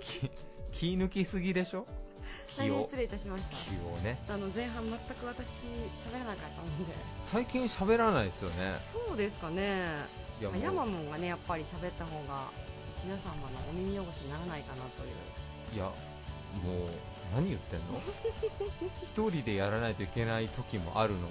[0.72, 1.86] 気抜きすぎでしょ？
[2.56, 3.50] 大変失礼いたしました。
[3.56, 4.18] 気をね。
[4.28, 5.46] あの前半全く私
[5.96, 6.94] 喋らなかったので。
[7.22, 8.80] 最近喋らないですよね。
[8.92, 9.92] そうですかね。
[10.40, 12.50] いや、ヤマモンがね、やっぱり喋った方が
[13.04, 15.74] 皆様のお耳汚しにならないかなという。
[15.74, 15.92] いや、も
[16.86, 16.90] う
[17.34, 18.00] 何言ってんの？
[19.02, 21.26] 一人でやらないといけない時もあるのに。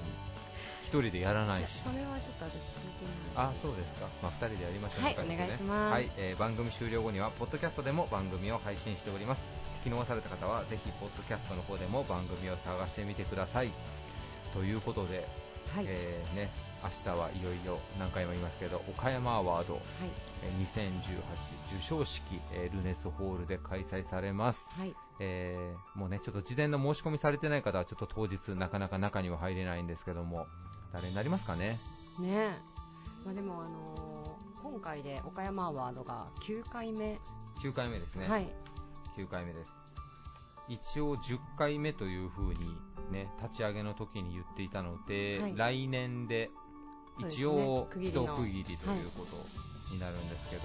[0.83, 1.81] 一人でやらないし。
[1.81, 3.47] それはちょっと私聞いてない。
[3.49, 9.43] あそうですか、まあ、2人でやりましょうはい、ね、お願いします、はいえー、番組終了後にはポッドキャストでも番組を配信しております。
[9.83, 13.73] 聞き逃された方はぜひポッドキャストの方でも番組を探してみてください。
[14.53, 15.27] ということで、
[15.75, 15.85] はい。
[15.87, 20.93] えーね、明日はいよいよ何回も言いますけど岡山アワード、はい、2018
[21.67, 30.47] 授賞式、えルネスホールで開催されます、はいえー、もうねちょっと事前の申し込みされてない方はちょっと当日なかなか中には入れないんですけども。
[30.93, 31.79] 誰になりますかね？
[32.19, 32.57] ね。
[33.25, 37.19] まあ、でも、あのー、今回で岡山アワードが9回目。
[37.61, 38.47] 9回目ですね、はい、
[39.17, 39.79] 9回目です。
[40.67, 42.77] 一応10回目というふうに、
[43.11, 46.51] ね、立ち上げの時に言っていたので、はい、来年で
[47.19, 50.63] 一応一区切りということになるんですけど、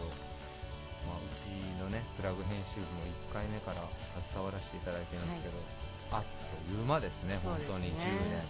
[1.06, 1.46] まあ、うち
[1.82, 3.82] のねフラグ編集部も1回目から
[4.30, 5.54] 携わらせていただいてるんですけど、
[6.12, 8.42] あっという間ですね、本当に10年。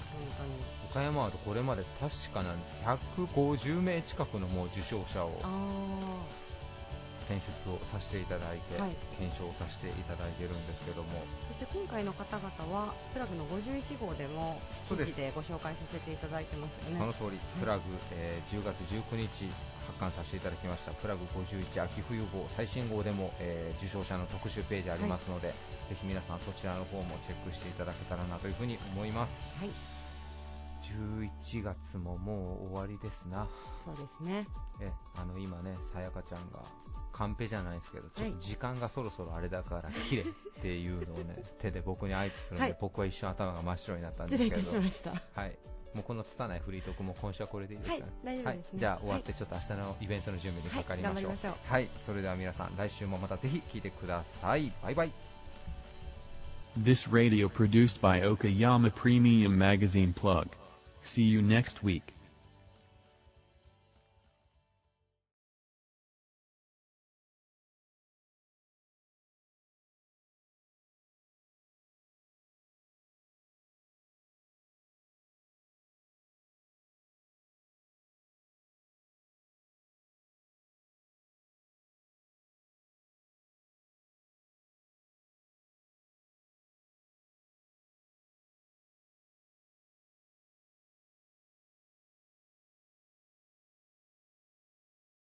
[0.90, 2.72] 岡山はこれまで確かなんです。
[3.16, 5.40] 150名近くのもう受賞者を
[7.22, 11.22] 選出をさせていただいて、はい、検証させていただいているんですけども。
[11.48, 16.98] そして今回の方々はプラグの51号でも記事でご紹介させていただいてますよね。
[16.98, 19.50] その通り、プラグ、えー、10月19日
[19.86, 20.92] 発刊させていただきました。
[20.92, 25.56] プラグ51秋冬号最新号でも、えー、受賞者の特集ページありますので、はい、
[25.88, 29.70] ぜひ皆さんそちらの方もチェックしていただけたらなというふうに思います、はい、
[30.82, 33.48] 11月ももう終わりですな。
[33.84, 34.46] そうですね。
[34.80, 36.62] えあの今ねさやかちゃんが
[37.12, 40.26] カンペじゃないですけどちょっと時間がそろそろあれだから切れっ
[40.62, 45.58] ていうのをね 手で僕に合図するので、はい、僕は一瞬頭が真っ白になったんですけど失礼いたしましたはい
[45.94, 48.06] もうこの拙いフリートークも今週はこれでいいですか？
[48.24, 48.32] ね。
[48.32, 51.30] はい、大丈夫です、ねはい、じゃあ終わってちょっと明日のイベントの準備にかかりましょう。
[51.30, 54.72] はい、しょうはい、それでは皆さん来週もまたぜひ聞いてください。
[54.82, 55.12] バイバイ。
[56.82, 60.48] This radio produced by Okayama Premium Magazine Plug.
[61.02, 62.14] See you next week.